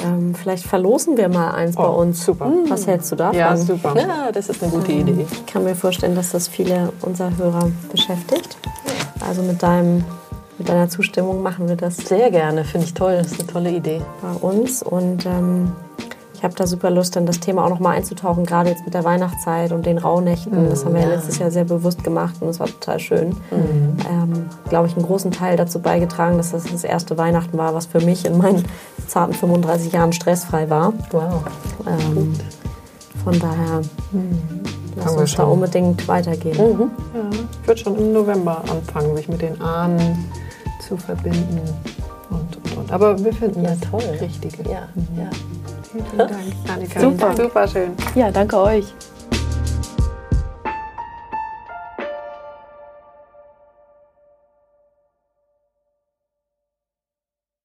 [0.03, 2.24] Ähm, vielleicht verlosen wir mal eins oh, bei uns.
[2.24, 2.53] Super.
[2.68, 3.39] Was hältst du davon?
[3.39, 3.95] Ja, super.
[3.99, 5.26] Ja, das ist eine gute ähm, Idee.
[5.30, 8.57] Ich kann mir vorstellen, dass das viele unserer Hörer beschäftigt.
[9.26, 10.05] Also mit, deinem,
[10.59, 11.97] mit deiner Zustimmung machen wir das.
[11.97, 13.16] Sehr gerne, finde ich toll.
[13.16, 14.03] Das ist eine tolle Idee.
[14.22, 14.82] Bei uns.
[14.82, 15.72] Und ähm,
[16.37, 18.93] ich habe da super Lust, in das Thema auch noch mal einzutauchen, gerade jetzt mit
[18.93, 20.68] der Weihnachtszeit und den Rauhnächten.
[20.68, 21.09] Das haben wir ja.
[21.09, 23.28] letztes Jahr sehr bewusst gemacht und es war total schön.
[23.51, 23.97] Mhm.
[24.11, 27.87] Ähm, Glaube ich, einen großen Teil dazu beigetragen, dass das das erste Weihnachten war, was
[27.87, 28.64] für mich in meinen
[29.07, 30.93] zarten 35 Jahren stressfrei war.
[31.11, 31.45] Wow.
[31.87, 32.34] Ähm,
[33.24, 33.80] von daher
[34.12, 34.39] mhm.
[34.97, 36.57] lass uns da unbedingt weitergehen.
[36.57, 36.91] Mhm.
[37.14, 37.30] Ja,
[37.62, 40.30] ich würde schon im November anfangen, sich mit den Ahnen
[40.87, 41.62] zu verbinden.
[42.28, 42.93] Und, und, und.
[42.93, 44.03] Aber wir finden ja, das toll.
[44.20, 44.62] Richtige.
[44.64, 45.30] Ja, ja.
[46.05, 46.33] Vielen Dank,
[46.73, 47.01] Annika.
[47.01, 47.37] Super.
[47.37, 47.91] Super schön.
[48.15, 48.85] Ja, danke euch.